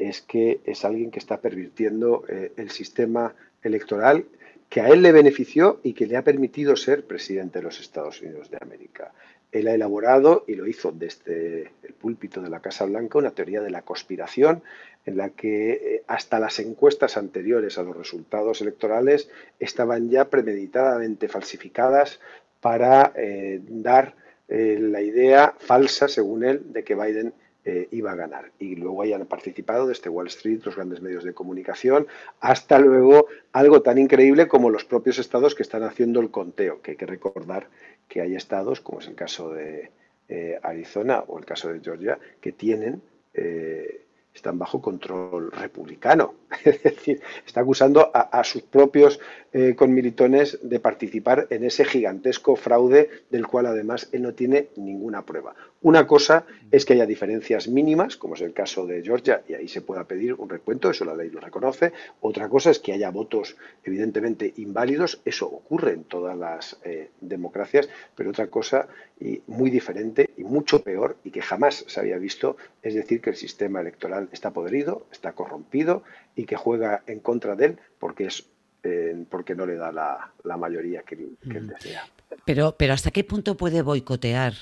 es 0.00 0.22
que 0.22 0.60
es 0.64 0.84
alguien 0.84 1.10
que 1.10 1.18
está 1.18 1.40
pervirtiendo 1.40 2.24
eh, 2.28 2.52
el 2.56 2.70
sistema 2.70 3.34
electoral 3.62 4.24
que 4.70 4.80
a 4.80 4.88
él 4.88 5.02
le 5.02 5.12
benefició 5.12 5.78
y 5.82 5.92
que 5.92 6.06
le 6.06 6.16
ha 6.16 6.24
permitido 6.24 6.74
ser 6.76 7.04
presidente 7.04 7.58
de 7.58 7.64
los 7.64 7.80
Estados 7.80 8.22
Unidos 8.22 8.50
de 8.50 8.58
América. 8.60 9.12
Él 9.52 9.68
ha 9.68 9.74
elaborado, 9.74 10.44
y 10.46 10.54
lo 10.54 10.66
hizo 10.66 10.92
desde 10.92 11.72
el 11.82 11.92
púlpito 11.92 12.40
de 12.40 12.48
la 12.48 12.60
Casa 12.60 12.86
Blanca, 12.86 13.18
una 13.18 13.32
teoría 13.32 13.60
de 13.60 13.70
la 13.70 13.82
conspiración 13.82 14.62
en 15.04 15.16
la 15.16 15.30
que 15.30 15.72
eh, 15.72 16.02
hasta 16.06 16.38
las 16.38 16.58
encuestas 16.60 17.16
anteriores 17.16 17.76
a 17.76 17.82
los 17.82 17.96
resultados 17.96 18.62
electorales 18.62 19.28
estaban 19.58 20.08
ya 20.08 20.30
premeditadamente 20.30 21.28
falsificadas 21.28 22.20
para 22.60 23.12
eh, 23.16 23.60
dar 23.68 24.14
la 24.48 25.00
idea 25.00 25.54
falsa, 25.60 26.08
según 26.08 26.42
él, 26.42 26.72
de 26.72 26.82
que 26.82 26.96
Biden 26.96 27.32
eh, 27.70 27.86
iba 27.92 28.10
a 28.10 28.16
ganar. 28.16 28.50
Y 28.58 28.74
luego 28.74 29.02
hayan 29.02 29.26
participado 29.26 29.86
desde 29.86 30.10
Wall 30.10 30.26
Street, 30.26 30.62
los 30.64 30.74
grandes 30.74 31.00
medios 31.00 31.22
de 31.22 31.34
comunicación, 31.34 32.08
hasta 32.40 32.80
luego 32.80 33.28
algo 33.52 33.80
tan 33.82 33.96
increíble 33.96 34.48
como 34.48 34.70
los 34.70 34.84
propios 34.84 35.20
estados 35.20 35.54
que 35.54 35.62
están 35.62 35.84
haciendo 35.84 36.18
el 36.18 36.32
conteo, 36.32 36.82
que 36.82 36.92
hay 36.92 36.96
que 36.96 37.06
recordar 37.06 37.68
que 38.08 38.22
hay 38.22 38.34
estados, 38.34 38.80
como 38.80 38.98
es 38.98 39.06
el 39.06 39.14
caso 39.14 39.52
de 39.52 39.92
eh, 40.28 40.58
Arizona 40.64 41.22
o 41.28 41.38
el 41.38 41.44
caso 41.44 41.72
de 41.72 41.78
Georgia, 41.78 42.18
que 42.40 42.50
tienen 42.50 43.02
eh, 43.34 44.04
están 44.34 44.58
bajo 44.58 44.82
control 44.82 45.52
republicano. 45.52 46.34
Es 46.64 46.82
decir, 46.82 47.20
está 47.46 47.60
acusando 47.60 48.10
a, 48.12 48.42
sus 48.44 48.62
propios 48.62 49.20
eh, 49.52 49.74
conmilitones 49.76 50.58
de 50.62 50.80
participar 50.80 51.46
en 51.50 51.64
ese 51.64 51.84
gigantesco 51.84 52.56
fraude 52.56 53.08
del 53.30 53.46
cual 53.46 53.66
además 53.66 54.08
él 54.12 54.22
no 54.22 54.34
tiene 54.34 54.68
ninguna 54.76 55.24
prueba. 55.24 55.54
Una 55.82 56.06
cosa 56.06 56.44
es 56.70 56.84
que 56.84 56.92
haya 56.92 57.06
diferencias 57.06 57.68
mínimas, 57.68 58.16
como 58.16 58.34
es 58.34 58.42
el 58.42 58.52
caso 58.52 58.86
de 58.86 59.02
Georgia, 59.02 59.42
y 59.48 59.54
ahí 59.54 59.66
se 59.66 59.80
pueda 59.80 60.04
pedir 60.04 60.34
un 60.34 60.48
recuento, 60.48 60.90
eso 60.90 61.04
la 61.04 61.14
ley 61.14 61.30
lo 61.30 61.40
reconoce. 61.40 61.92
Otra 62.20 62.48
cosa 62.48 62.70
es 62.70 62.78
que 62.78 62.92
haya 62.92 63.10
votos 63.10 63.56
evidentemente 63.82 64.52
inválidos, 64.56 65.20
eso 65.24 65.46
ocurre 65.46 65.92
en 65.92 66.04
todas 66.04 66.36
las 66.36 66.78
eh, 66.84 67.10
democracias, 67.20 67.88
pero 68.14 68.30
otra 68.30 68.48
cosa 68.48 68.88
y 69.18 69.42
muy 69.46 69.70
diferente 69.70 70.30
y 70.36 70.44
mucho 70.44 70.82
peor 70.82 71.16
y 71.24 71.30
que 71.30 71.42
jamás 71.42 71.84
se 71.86 72.00
había 72.00 72.16
visto 72.16 72.56
es 72.82 72.94
decir 72.94 73.20
que 73.20 73.30
el 73.30 73.36
sistema 73.36 73.80
electoral 73.80 74.28
está 74.32 74.50
podrido, 74.50 75.06
está 75.12 75.32
corrompido 75.32 76.02
y 76.40 76.46
que 76.46 76.56
juega 76.56 77.02
en 77.06 77.20
contra 77.20 77.54
de 77.54 77.66
él 77.66 77.78
porque 77.98 78.24
es 78.24 78.48
eh, 78.82 79.26
porque 79.30 79.54
no 79.54 79.66
le 79.66 79.76
da 79.76 79.92
la, 79.92 80.56
mayoría 80.56 81.02
que, 81.02 81.16
que 81.16 81.58
él 81.58 81.68
desea. 81.68 82.02
Pero, 82.46 82.76
pero 82.78 82.94
¿hasta 82.94 83.10
qué 83.10 83.24
punto 83.24 83.54
puede 83.54 83.82
boicotear 83.82 84.54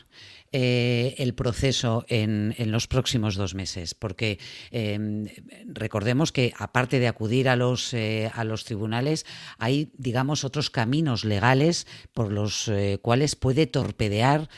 eh, 0.50 1.14
el 1.18 1.34
proceso 1.34 2.06
en, 2.08 2.54
los 2.58 2.86
próximos 2.86 3.36
dos 3.36 3.54
meses, 3.54 3.94
porque 3.94 4.38
em, 4.70 5.26
recordemos 5.66 6.32
que 6.32 6.54
aparte 6.56 7.00
de 7.00 7.06
acudir 7.06 7.50
a 7.50 7.56
los, 7.56 7.92
eh, 7.92 8.30
a 8.34 8.44
los 8.44 8.64
tribunales, 8.64 9.26
hay, 9.58 9.92
digamos, 9.98 10.44
otros 10.44 10.70
caminos 10.70 11.26
legales 11.26 11.86
por 12.14 12.32
los 12.32 12.66
eh, 12.68 12.98
cuales 13.02 13.36
puede 13.36 13.66
torpedear 13.66 14.48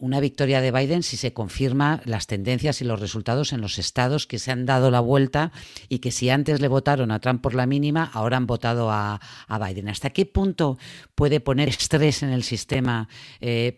una 0.00 0.20
victoria 0.20 0.60
de 0.60 0.70
Biden 0.70 1.02
si 1.02 1.16
se 1.16 1.32
confirma 1.32 2.02
las 2.04 2.26
tendencias 2.26 2.82
y 2.82 2.84
los 2.84 3.00
resultados 3.00 3.54
en 3.54 3.62
los 3.62 3.78
estados 3.78 4.26
que 4.26 4.38
se 4.38 4.50
han 4.50 4.66
dado 4.66 4.90
la 4.90 5.00
vuelta 5.00 5.50
y 5.88 6.00
que 6.00 6.10
si 6.10 6.28
antes 6.28 6.60
le 6.60 6.68
votaron 6.68 7.10
a 7.10 7.20
Trump 7.20 7.40
por 7.40 7.54
la 7.54 7.64
mínima, 7.64 8.10
ahora 8.12 8.36
han 8.36 8.46
votado 8.46 8.90
a, 8.90 9.18
a 9.48 9.58
Biden. 9.58 9.88
¿Hasta 9.88 10.10
qué 10.10 10.26
punto 10.26 10.76
puede 11.14 11.40
poner 11.40 11.70
estrés 11.70 12.22
en 12.22 12.28
el 12.28 12.42
sistema 12.42 13.08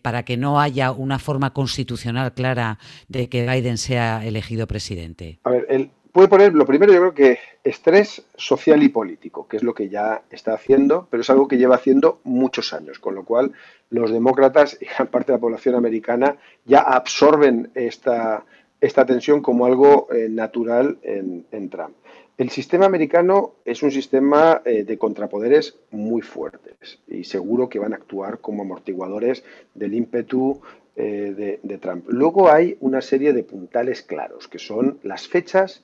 para 0.03 0.25
que 0.25 0.37
no 0.37 0.61
haya 0.61 0.91
una 0.91 1.12
una 1.13 1.19
forma 1.19 1.53
constitucional 1.53 2.33
clara 2.33 2.79
de 3.09 3.29
que 3.29 3.47
Biden 3.47 3.77
sea 3.77 4.25
elegido 4.25 4.67
presidente? 4.67 5.39
A 5.45 5.51
ver, 5.51 5.67
él 5.69 5.91
puede 6.11 6.29
poner, 6.29 6.55
lo 6.55 6.65
primero 6.65 6.91
yo 6.91 7.01
creo 7.01 7.15
que 7.15 7.39
estrés 7.65 8.23
social 8.35 8.83
y 8.83 8.89
político, 8.89 9.47
que 9.47 9.59
es 9.59 9.63
lo 9.63 9.75
que 9.75 9.91
ya 9.91 10.23
está 10.31 10.55
haciendo, 10.55 11.07
pero 11.11 11.21
es 11.21 11.29
algo 11.29 11.49
que 11.49 11.59
lleva 11.59 11.77
haciendo 11.77 12.21
muchos 12.25 12.73
años, 12.73 12.99
con 12.99 13.15
lo 13.15 13.25
cual 13.25 13.53
los 13.91 14.11
demócratas 14.11 14.79
y 14.81 14.87
gran 14.87 15.09
parte 15.09 15.33
de 15.33 15.39
la 15.39 15.41
población 15.41 15.75
americana 15.75 16.37
ya 16.65 16.81
absorben 16.81 17.71
esta, 17.75 18.45
esta 18.81 19.05
tensión 19.05 19.43
como 19.43 19.67
algo 19.67 20.09
eh, 20.13 20.29
natural 20.31 20.97
en, 21.03 21.45
en 21.53 21.69
Trump. 21.69 21.95
El 22.39 22.49
sistema 22.49 22.87
americano 22.87 23.53
es 23.65 23.83
un 23.83 23.93
sistema 23.93 24.63
eh, 24.65 24.85
de 24.85 24.97
contrapoderes 24.97 25.77
muy 25.91 26.23
fuertes 26.23 26.99
y 27.07 27.25
seguro 27.25 27.69
que 27.69 27.79
van 27.79 27.93
a 27.93 27.97
actuar 27.97 28.39
como 28.41 28.63
amortiguadores 28.63 29.45
del 29.75 29.95
ímpetu 29.95 30.61
eh, 30.97 31.59
de, 31.63 31.79
Trump. 31.79 32.07
Luego 32.09 32.51
hay 32.51 32.77
una 32.81 33.01
serie 33.01 33.33
de 33.33 33.45
puntales 33.45 34.03
claros, 34.03 34.49
que 34.49 34.59
son 34.59 34.99
las 35.03 35.27
fechas 35.27 35.83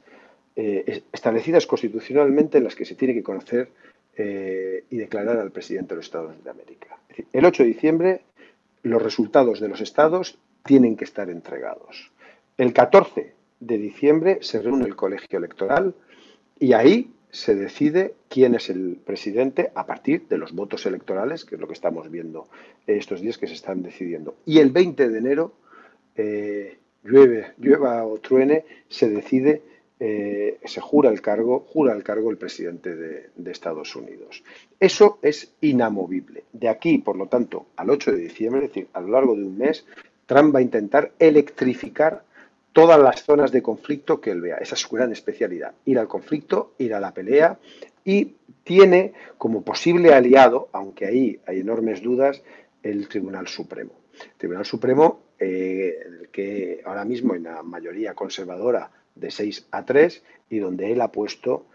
eh, 0.54 1.02
establecidas 1.12 1.66
constitucionalmente 1.66 2.58
en 2.58 2.64
las 2.64 2.74
que 2.74 2.84
se 2.84 2.94
tiene 2.94 3.14
que 3.14 3.22
conocer 3.22 3.70
eh, 4.16 4.84
y 4.90 4.96
declarar 4.96 5.38
al 5.38 5.50
presidente 5.50 5.90
de 5.90 5.96
los 5.96 6.06
Estados 6.06 6.44
de 6.44 6.50
América. 6.50 6.98
el 7.32 7.44
8 7.44 7.62
de 7.62 7.68
diciembre 7.68 8.20
los 8.82 9.02
resultados 9.02 9.60
de 9.60 9.68
los 9.68 9.80
estados 9.80 10.38
tienen 10.64 10.96
que 10.96 11.04
estar 11.04 11.30
entregados. 11.30 12.10
El 12.56 12.72
14 12.72 13.32
de 13.60 13.78
diciembre 13.78 14.38
se 14.42 14.60
reúne 14.60 14.84
el 14.84 14.96
colegio 14.96 15.38
electoral 15.38 15.94
y 16.58 16.72
ahí 16.72 17.10
se 17.30 17.54
decide 17.54 18.14
quién 18.28 18.54
es 18.54 18.70
el 18.70 18.98
presidente 19.04 19.70
a 19.74 19.86
partir 19.86 20.26
de 20.28 20.38
los 20.38 20.52
votos 20.52 20.86
electorales, 20.86 21.44
que 21.44 21.56
es 21.56 21.60
lo 21.60 21.66
que 21.66 21.74
estamos 21.74 22.10
viendo 22.10 22.48
estos 22.86 23.20
días 23.20 23.38
que 23.38 23.46
se 23.46 23.54
están 23.54 23.82
decidiendo. 23.82 24.36
Y 24.46 24.58
el 24.58 24.70
20 24.70 25.08
de 25.08 25.18
enero, 25.18 25.52
eh, 26.16 26.78
llueve, 27.04 27.52
llueva 27.58 28.04
o 28.06 28.18
truene, 28.18 28.64
se 28.88 29.08
decide 29.08 29.62
eh, 30.00 30.60
se 30.64 30.80
jura 30.80 31.10
el 31.10 31.20
cargo, 31.20 31.66
jura 31.68 31.92
el 31.92 32.04
cargo 32.04 32.30
el 32.30 32.38
presidente 32.38 32.94
de, 32.94 33.30
de, 33.34 33.50
Estados 33.50 33.96
Unidos. 33.96 34.44
Eso 34.78 35.18
es 35.22 35.54
inamovible. 35.60 36.44
De 36.52 36.68
aquí, 36.68 36.98
por 36.98 37.16
lo 37.16 37.26
tanto, 37.26 37.66
al 37.74 37.90
8 37.90 38.12
de 38.12 38.18
diciembre, 38.18 38.64
es 38.64 38.70
decir, 38.70 38.88
a 38.92 39.00
lo 39.00 39.08
largo 39.08 39.34
de 39.34 39.42
un 39.42 39.58
mes, 39.58 39.84
Trump 40.26 40.54
va 40.54 40.60
a 40.60 40.62
intentar 40.62 41.12
electrificar 41.18 42.22
todas 42.78 43.00
las 43.00 43.24
zonas 43.24 43.50
de 43.50 43.60
conflicto 43.60 44.20
que 44.20 44.30
él 44.30 44.40
vea. 44.40 44.58
Esa 44.58 44.76
es 44.76 44.82
su 44.82 44.94
gran 44.94 45.10
especialidad. 45.10 45.72
Ir 45.84 45.98
al 45.98 46.06
conflicto, 46.06 46.74
ir 46.78 46.94
a 46.94 47.00
la 47.00 47.12
pelea 47.12 47.58
y 48.04 48.36
tiene 48.62 49.14
como 49.36 49.62
posible 49.62 50.14
aliado, 50.14 50.68
aunque 50.70 51.06
ahí 51.06 51.40
hay 51.44 51.58
enormes 51.58 52.00
dudas, 52.04 52.40
el 52.84 53.08
Tribunal 53.08 53.48
Supremo. 53.48 53.94
El 54.22 54.38
Tribunal 54.38 54.64
Supremo, 54.64 55.22
eh, 55.40 56.28
que 56.30 56.80
ahora 56.84 57.04
mismo 57.04 57.34
en 57.34 57.42
la 57.42 57.64
mayoría 57.64 58.14
conservadora 58.14 58.92
de 59.16 59.32
6 59.32 59.66
a 59.72 59.84
3 59.84 60.22
y 60.48 60.60
donde 60.60 60.92
él 60.92 61.00
ha 61.00 61.10
puesto 61.10 61.66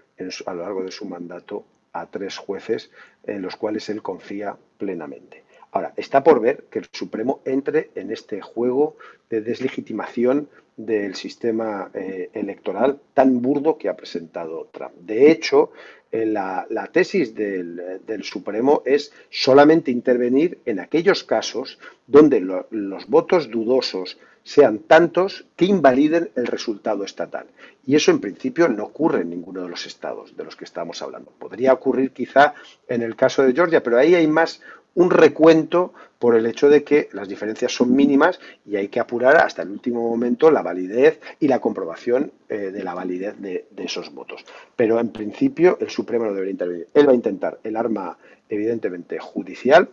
a 0.45 0.53
lo 0.53 0.61
largo 0.61 0.83
de 0.85 0.91
su 0.91 1.03
mandato 1.03 1.65
a 1.91 2.05
tres 2.05 2.37
jueces 2.37 2.91
en 3.25 3.41
los 3.41 3.57
cuales 3.57 3.89
él 3.89 4.01
confía 4.01 4.55
plenamente. 4.77 5.42
Ahora, 5.73 5.93
está 5.97 6.23
por 6.23 6.39
ver 6.39 6.65
que 6.69 6.79
el 6.79 6.87
Supremo 6.91 7.41
entre 7.45 7.89
en 7.95 8.11
este 8.11 8.41
juego 8.41 8.95
de 9.29 9.41
deslegitimación 9.41 10.47
del 10.77 11.15
sistema 11.15 11.89
eh, 11.95 12.29
electoral 12.33 12.99
tan 13.15 13.41
burdo 13.41 13.77
que 13.77 13.89
ha 13.89 13.95
presentado 13.95 14.69
Trump. 14.71 14.93
De 14.99 15.31
hecho, 15.31 15.71
eh, 16.11 16.27
la, 16.27 16.67
tesis 16.91 17.33
del, 17.33 18.23
Supremo 18.23 18.83
es 18.85 19.11
solamente 19.31 19.89
intervenir 19.89 20.59
en 20.65 20.79
aquellos 20.79 21.23
casos 21.23 21.79
donde 22.05 22.39
los 22.39 23.07
votos 23.07 23.49
dudosos 23.49 24.19
sean 24.43 24.79
tantos 24.79 25.45
que 25.55 25.65
invaliden 25.65 26.29
el 26.35 26.45
resultado 26.45 27.03
estatal. 27.03 27.47
Y 27.85 27.95
eso 27.95 28.11
en 28.11 28.19
principio 28.19 28.67
no 28.67 28.83
ocurre 28.83 29.21
en 29.21 29.31
ninguno 29.31 29.63
de 29.63 29.69
los 29.69 29.85
estados 29.87 30.37
de 30.37 30.43
los 30.43 30.55
que 30.55 30.65
estamos 30.65 31.01
hablando. 31.01 31.31
Podría 31.39 31.73
ocurrir 31.73 32.11
quizá 32.11 32.53
en 32.87 33.01
el 33.01 33.15
caso 33.15 33.43
de 33.43 33.53
Georgia, 33.53 33.81
pero 33.81 33.97
ahí 33.97 34.13
hay 34.13 34.27
más 34.27 34.61
un 34.95 35.09
recuento 35.09 35.93
por 36.19 36.35
el 36.35 36.45
hecho 36.45 36.69
de 36.69 36.83
que 36.83 37.09
las 37.13 37.27
diferencias 37.27 37.73
son 37.73 37.95
mínimas 37.95 38.39
y 38.65 38.75
hay 38.75 38.87
que 38.87 38.99
apurar 38.99 39.37
hasta 39.37 39.63
el 39.63 39.69
último 39.69 40.07
momento 40.07 40.51
la 40.51 40.61
validez 40.61 41.19
y 41.39 41.47
la 41.47 41.59
comprobación 41.59 42.31
eh, 42.47 42.71
de 42.71 42.83
la 42.83 42.93
validez 42.93 43.35
de, 43.39 43.65
esos 43.77 44.13
votos. 44.13 44.45
Pero 44.75 44.99
en 44.99 45.09
principio 45.09 45.77
el 45.81 45.89
Supremo 45.89 46.25
no 46.25 46.33
debería 46.33 46.51
intervenir. 46.51 46.87
Él 46.93 47.07
va 47.07 47.11
a 47.11 47.15
intentar 47.15 47.59
el 47.63 47.75
arma 47.75 48.17
evidentemente 48.47 49.19
judicial, 49.19 49.89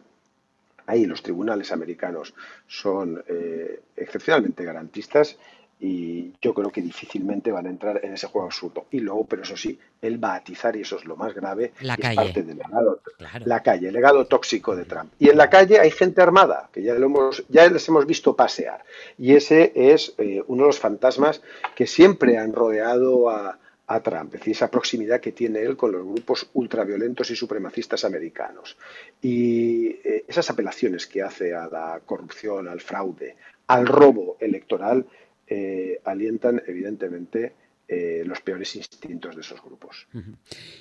ahí 0.87 1.07
los 1.07 1.23
tribunales 1.23 1.73
americanos 1.73 2.35
son 2.67 3.23
eh, 3.27 3.81
excepcionalmente 3.97 4.65
garantistas 4.65 5.39
y 5.81 6.33
yo 6.43 6.53
creo 6.53 6.71
que 6.71 6.83
difícilmente 6.83 7.51
van 7.51 7.67
a 7.67 7.71
entrar 7.71 8.05
en 8.05 8.13
ese 8.13 8.27
juego 8.27 8.47
absurdo. 8.47 8.87
Y 8.91 9.01
luego, 9.01 9.25
pero 9.25 9.43
eso 9.43 9.57
sí, 9.57 9.79
él 10.03 10.23
va 10.23 10.35
a 10.35 10.37
atizar, 10.37 10.77
y 10.77 10.83
eso 10.83 10.97
es 10.97 11.07
lo 11.07 11.17
más 11.17 11.35
grave, 11.35 11.73
la 11.81 11.95
es 11.95 12.01
calle. 12.01 12.17
parte 12.17 12.43
del 12.43 12.59
legado, 12.59 13.01
la 13.45 13.63
calle, 13.63 13.89
el 13.89 13.95
legado 13.95 14.27
tóxico 14.27 14.77
de 14.77 14.85
Trump. 14.85 15.13
Y 15.19 15.31
en 15.31 15.39
la 15.39 15.49
calle 15.49 15.81
hay 15.81 15.91
gente 15.91 16.21
armada, 16.21 16.69
que 16.73 16.83
ya, 16.83 16.95
lo 16.95 17.07
hemos, 17.07 17.45
ya 17.49 17.67
les 17.69 17.89
hemos 17.89 18.07
visto 18.07 18.37
pasear. 18.37 18.85
Y 19.19 19.35
ese 19.35 19.73
es 19.75 20.15
eh, 20.19 20.43
uno 20.47 20.65
de 20.65 20.69
los 20.69 20.79
fantasmas 20.79 21.41
que 21.75 21.87
siempre 21.87 22.37
han 22.37 22.53
rodeado 22.53 23.31
a, 23.31 23.59
a 23.91 24.01
Trump, 24.01 24.35
es 24.35 24.41
decir, 24.41 24.53
esa 24.53 24.71
proximidad 24.71 25.21
que 25.21 25.33
tiene 25.33 25.61
él 25.63 25.77
con 25.77 25.91
los 25.91 26.05
grupos 26.05 26.49
ultraviolentos 26.55 27.31
y 27.31 27.37
supremacistas 27.37 28.05
americanos. 28.05 28.77
Y 29.21 29.87
eh, 30.05 30.25
esas 30.29 30.49
apelaciones 30.51 31.07
que 31.09 31.23
hace 31.23 31.55
a 31.55 31.67
la 31.67 32.01
corrupción, 32.07 32.69
al 32.69 32.81
fraude, 32.81 33.37
al 33.67 33.87
robo 33.87 34.37
electoral, 34.39 35.07
eh, 35.51 36.01
alientan 36.05 36.63
evidentemente 36.67 37.53
eh, 37.93 38.23
los 38.25 38.41
peores 38.41 38.77
instintos 38.77 39.35
de 39.35 39.41
esos 39.41 39.61
grupos. 39.61 40.07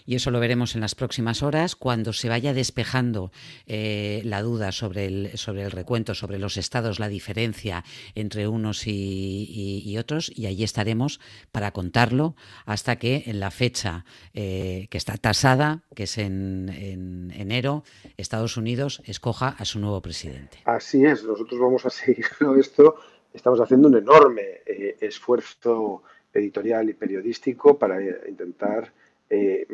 Y 0.05 0.13
eso 0.13 0.29
lo 0.29 0.39
veremos 0.39 0.75
en 0.75 0.81
las 0.81 0.93
próximas 0.93 1.41
horas, 1.41 1.75
cuando 1.75 2.13
se 2.13 2.29
vaya 2.29 2.53
despejando 2.53 3.31
eh, 3.65 4.21
la 4.25 4.43
duda 4.43 4.71
sobre 4.71 5.07
el, 5.07 5.31
sobre 5.35 5.63
el 5.63 5.71
recuento, 5.71 6.13
sobre 6.13 6.37
los 6.37 6.55
estados, 6.55 6.99
la 6.99 7.07
diferencia 7.07 7.83
entre 8.13 8.47
unos 8.47 8.83
y, 8.85 9.95
otros, 9.97 10.31
y 10.35 10.45
allí 10.45 10.63
estaremos 10.63 11.19
para 11.51 11.71
contarlo 11.71 12.35
hasta 12.67 12.97
que 12.97 13.23
en 13.25 13.39
la 13.39 13.49
fecha 13.49 14.05
eh, 14.35 14.85
que 14.91 14.99
está 14.99 15.17
tasada, 15.17 15.81
que 15.95 16.03
es 16.03 16.19
en, 16.19 16.69
en, 16.69 17.31
enero, 17.31 17.83
Estados 18.17 18.55
Unidos 18.55 19.01
escoja 19.05 19.55
a 19.57 19.65
su 19.65 19.79
nuevo 19.79 19.99
presidente. 20.03 20.59
Así 20.65 21.03
es, 21.05 21.23
nosotros 21.23 21.59
vamos 21.59 21.87
a 21.87 21.89
seguir 21.89 22.27
esto. 22.59 22.97
Estamos 23.33 23.59
haciendo 23.61 23.87
un 23.87 23.97
enorme 23.97 24.61
esfuerzo 24.99 26.03
editorial 26.33 26.89
y 26.89 26.93
periodístico 26.93 27.77
para 27.77 28.01
intentar 28.27 28.91
eh, 29.29 29.67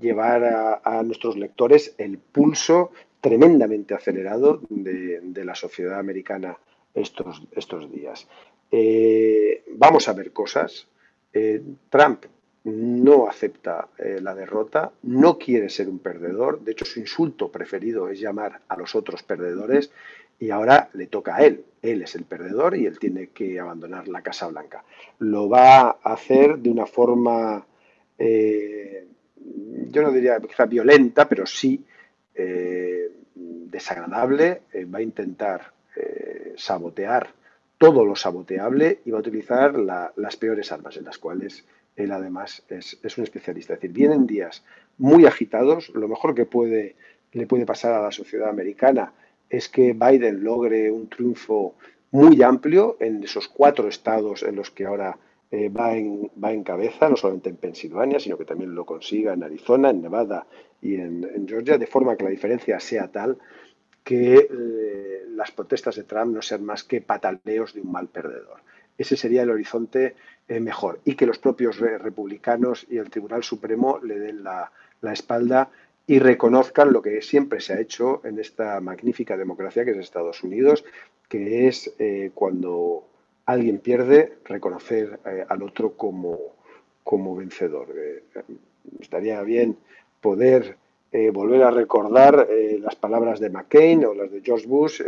llevar 0.00 0.80
a, 0.84 1.02
nuestros 1.02 1.36
lectores 1.36 1.94
el 1.98 2.18
pulso 2.18 2.92
tremendamente 3.20 3.92
acelerado 3.92 4.60
de, 4.68 5.44
la 5.44 5.54
sociedad 5.54 5.98
americana 5.98 6.56
estos, 6.94 7.42
estos 7.52 7.90
días. 7.92 8.28
Eh, 8.70 9.64
vamos 9.72 10.08
a 10.08 10.12
ver 10.12 10.32
cosas. 10.32 10.86
Eh, 11.32 11.60
Trump 11.88 12.24
no 12.62 13.26
acepta 13.26 13.88
la 14.20 14.34
derrota, 14.34 14.92
no 15.04 15.38
quiere 15.38 15.70
ser 15.70 15.88
un 15.88 15.98
perdedor, 15.98 16.60
de 16.60 16.72
hecho 16.72 16.84
su 16.84 17.00
insulto 17.00 17.50
preferido 17.50 18.10
es 18.10 18.20
llamar 18.20 18.60
a 18.68 18.76
los 18.76 18.94
otros 18.94 19.22
perdedores 19.22 19.90
y 20.40 20.50
ahora 20.50 20.88
le 20.94 21.06
toca 21.06 21.36
a 21.36 21.44
él. 21.44 21.64
Él 21.82 22.02
es 22.02 22.14
el 22.14 22.24
perdedor 22.24 22.76
y 22.76 22.86
él 22.86 22.98
tiene 22.98 23.28
que 23.28 23.60
abandonar 23.60 24.08
la 24.08 24.22
Casa 24.22 24.48
Blanca. 24.48 24.82
Lo 25.18 25.48
va 25.48 25.98
a 26.02 26.12
hacer 26.12 26.58
de 26.58 26.70
una 26.70 26.86
forma, 26.86 27.64
eh, 28.18 29.06
yo 29.88 30.02
no 30.02 30.10
diría 30.10 30.40
quizá 30.40 30.64
violenta, 30.64 31.28
pero 31.28 31.46
sí 31.46 31.84
eh, 32.34 33.10
desagradable. 33.34 34.62
Eh, 34.72 34.86
va 34.86 34.98
a 34.98 35.02
intentar 35.02 35.72
sabotear 36.56 37.28
todo 37.76 38.06
lo 38.06 38.16
saboteable 38.16 39.00
y 39.04 39.10
va 39.10 39.18
a 39.18 39.20
utilizar 39.20 39.74
las 39.74 40.36
peores 40.36 40.72
armas, 40.72 40.96
en 40.96 41.04
las 41.04 41.18
cuales 41.18 41.66
él 41.96 42.12
además 42.12 42.62
es, 42.68 42.98
es, 43.02 43.18
un 43.18 43.24
especialista. 43.24 43.74
Es 43.74 43.80
decir, 43.80 43.94
vienen 43.94 44.26
días 44.26 44.64
muy 44.96 45.26
agitados. 45.26 45.90
Lo 45.90 46.08
mejor 46.08 46.34
que 46.34 46.46
puede, 46.46 46.96
le 47.32 47.46
puede 47.46 47.66
pasar 47.66 47.92
a 47.92 48.02
la 48.02 48.12
sociedad 48.12 48.48
americana 48.48 49.12
es 49.50 49.68
que 49.68 49.92
Biden 49.92 50.42
logre 50.42 50.90
un 50.90 51.08
triunfo 51.08 51.74
muy 52.12 52.42
amplio 52.42 52.96
en 53.00 53.22
esos 53.22 53.48
cuatro 53.48 53.88
estados 53.88 54.42
en 54.42 54.56
los 54.56 54.70
que 54.70 54.86
ahora 54.86 55.18
eh, 55.50 55.68
va, 55.68 55.96
en, 55.96 56.30
va 56.42 56.52
en 56.52 56.62
cabeza, 56.62 57.08
no 57.08 57.16
solamente 57.16 57.50
en 57.50 57.56
Pensilvania, 57.56 58.20
sino 58.20 58.38
que 58.38 58.44
también 58.44 58.74
lo 58.74 58.86
consiga 58.86 59.32
en 59.32 59.42
Arizona, 59.42 59.90
en 59.90 60.00
Nevada 60.00 60.46
y 60.80 60.94
en, 60.94 61.46
Georgia, 61.46 61.76
de 61.76 61.86
forma 61.86 62.16
que 62.16 62.24
la 62.24 62.30
diferencia 62.30 62.78
sea 62.78 63.08
tal 63.08 63.36
que 64.04 64.48
eh, 64.50 65.24
las 65.28 65.50
protestas 65.50 65.96
de 65.96 66.04
Trump 66.04 66.34
no 66.34 66.42
sean 66.42 66.64
más 66.64 66.84
que 66.84 67.00
pataleos 67.00 67.74
de 67.74 67.80
un 67.80 67.92
mal 67.92 68.08
perdedor. 68.08 68.60
Ese 68.96 69.16
sería 69.16 69.42
el 69.42 69.50
horizonte 69.50 70.14
eh, 70.48 70.60
mejor 70.60 71.00
y 71.04 71.14
que 71.14 71.26
los 71.26 71.38
propios 71.38 71.78
republicanos 71.78 72.86
y 72.88 72.98
el 72.98 73.10
Tribunal 73.10 73.42
Supremo 73.42 73.98
le 74.02 74.18
den 74.18 74.42
la, 74.44 74.72
la 75.00 75.12
espalda 75.12 75.70
y 76.10 76.18
reconozcan 76.18 76.92
lo 76.92 77.02
que 77.02 77.22
siempre 77.22 77.60
se 77.60 77.72
ha 77.72 77.80
hecho 77.80 78.20
en 78.24 78.40
esta 78.40 78.80
magnífica 78.80 79.36
democracia 79.36 79.84
que 79.84 79.92
es 79.92 79.96
Estados 79.96 80.42
Unidos, 80.42 80.84
que 81.28 81.68
es 81.68 81.94
eh, 82.00 82.32
cuando 82.34 83.04
alguien 83.46 83.78
pierde, 83.78 84.38
reconocer 84.44 85.20
eh, 85.24 85.44
al 85.48 85.62
otro 85.62 85.92
como, 85.92 86.36
como 87.04 87.36
vencedor. 87.36 87.94
Eh, 87.96 88.24
estaría 88.98 89.40
bien 89.42 89.76
poder 90.20 90.78
volver 91.32 91.62
a 91.62 91.70
recordar 91.70 92.48
las 92.80 92.94
palabras 92.96 93.38
de 93.38 93.50
McCain 93.50 94.04
o 94.04 94.14
las 94.14 94.32
de 94.32 94.42
George 94.42 94.66
Bush 94.66 95.02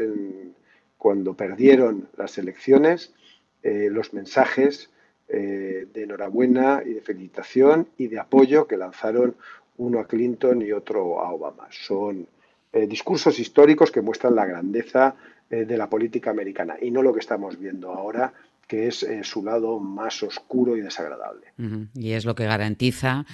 cuando 0.99 1.35
perdieron 1.35 2.09
las 2.17 2.38
elecciones, 2.38 3.15
los 3.62 4.12
mensajes 4.12 4.91
de 5.29 5.88
enhorabuena 5.95 6.83
y 6.85 6.95
de 6.95 7.03
felicitación 7.03 7.87
y 7.99 8.09
de 8.09 8.19
apoyo 8.19 8.67
que 8.67 8.77
lanzaron 8.77 9.37
uno 9.83 10.01
a 10.01 10.07
Clinton 10.07 10.62
y 10.62 10.73
otro 10.73 11.21
a 11.21 11.33
Obama. 11.33 11.66
Son 11.71 12.27
eh, 12.73 12.87
discursos 12.87 13.38
históricos 13.38 13.90
que 13.90 14.01
muestran 14.01 14.35
la 14.35 14.47
grandeza 14.47 15.14
eh, 15.51 15.64
de 15.64 15.77
la 15.77 15.88
política 15.88 16.31
americana 16.31 16.77
y 16.81 16.90
no 16.90 17.03
lo 17.03 17.12
que 17.12 17.21
estamos 17.21 17.59
viendo 17.59 17.92
ahora 17.92 18.33
que 18.66 18.87
es 18.87 19.03
eh, 19.03 19.23
su 19.23 19.45
lado 19.45 19.79
más 19.81 20.23
oscuro 20.23 20.77
y 20.77 20.81
desagradable. 20.81 21.49
Y 21.95 22.12
es 22.12 22.25
lo 22.25 22.35
que 22.35 22.47
garantiza 22.47 23.27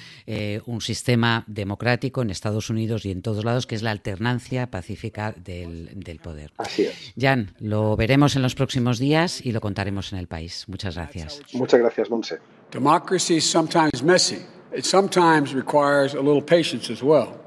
un 0.67 0.81
sistema 0.81 1.45
democrático 1.47 2.23
en 2.23 2.31
Estados 2.31 2.71
Unidos 2.71 3.05
y 3.05 3.13
en 3.13 3.23
todos 3.23 3.45
lados, 3.45 3.67
que 3.67 3.77
es 3.77 3.83
la 3.83 3.93
alternancia 3.93 4.69
pacífica 4.69 5.33
del, 5.33 5.91
del, 5.95 6.19
poder. 6.19 6.51
Así 6.57 6.87
es. 6.87 7.15
Jan, 7.17 7.53
lo 7.61 7.95
veremos 7.95 8.35
en 8.35 8.43
los 8.43 8.57
próximos 8.57 8.99
días 8.99 9.45
y 9.45 9.53
lo 9.53 9.61
contaremos 9.61 10.13
en 10.13 10.19
el 10.19 10.27
país. 10.27 10.65
Muchas 10.67 10.97
gracias. 10.97 11.41
Muchas 11.53 11.79
gracias, 11.79 12.11
Monse. 12.11 12.39
Democracy 12.73 13.37
is 13.37 13.45
sometimes 13.45 14.03
messy. 14.03 14.58
It 14.73 14.85
sometimes 14.85 15.55
requires 15.55 16.15
a 16.15 16.21
little 16.21 16.43
patience 16.43 16.91
as 16.91 17.03
well. 17.03 17.39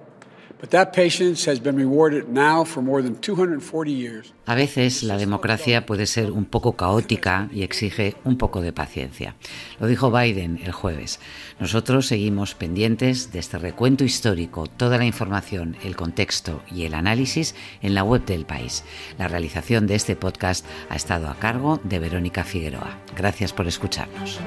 A 4.46 4.56
veces 4.56 5.04
la 5.04 5.18
democracia 5.18 5.86
puede 5.88 6.06
ser 6.06 6.32
un 6.32 6.46
poco 6.46 6.74
caótica 6.74 7.50
y 7.52 7.64
exige 7.64 8.16
un 8.24 8.38
poco 8.38 8.62
de 8.62 8.72
paciencia. 8.72 9.36
Lo 9.80 9.88
dijo 9.88 10.12
Biden 10.12 10.60
el 10.64 10.72
jueves. 10.72 11.20
Nosotros 11.60 12.06
seguimos 12.06 12.54
pendientes 12.54 13.32
de 13.32 13.40
este 13.40 13.58
recuento 13.58 14.04
histórico, 14.04 14.68
toda 14.68 15.00
la 15.00 15.06
información, 15.06 15.78
el 15.84 15.96
contexto 15.96 16.62
y 16.72 16.86
el 16.86 16.94
análisis 16.94 17.56
en 17.82 17.96
la 17.96 18.04
web 18.04 18.24
del 18.26 18.46
país. 18.46 18.84
La 19.18 19.28
realización 19.28 19.88
de 19.88 19.96
este 19.96 20.16
podcast 20.16 20.64
ha 20.90 20.96
estado 20.96 21.28
a 21.28 21.40
cargo 21.40 21.80
de 21.84 21.98
Verónica 21.98 22.44
Figueroa. 22.44 23.00
Gracias 23.16 23.52
por 23.52 23.68
escucharnos. 23.68 24.40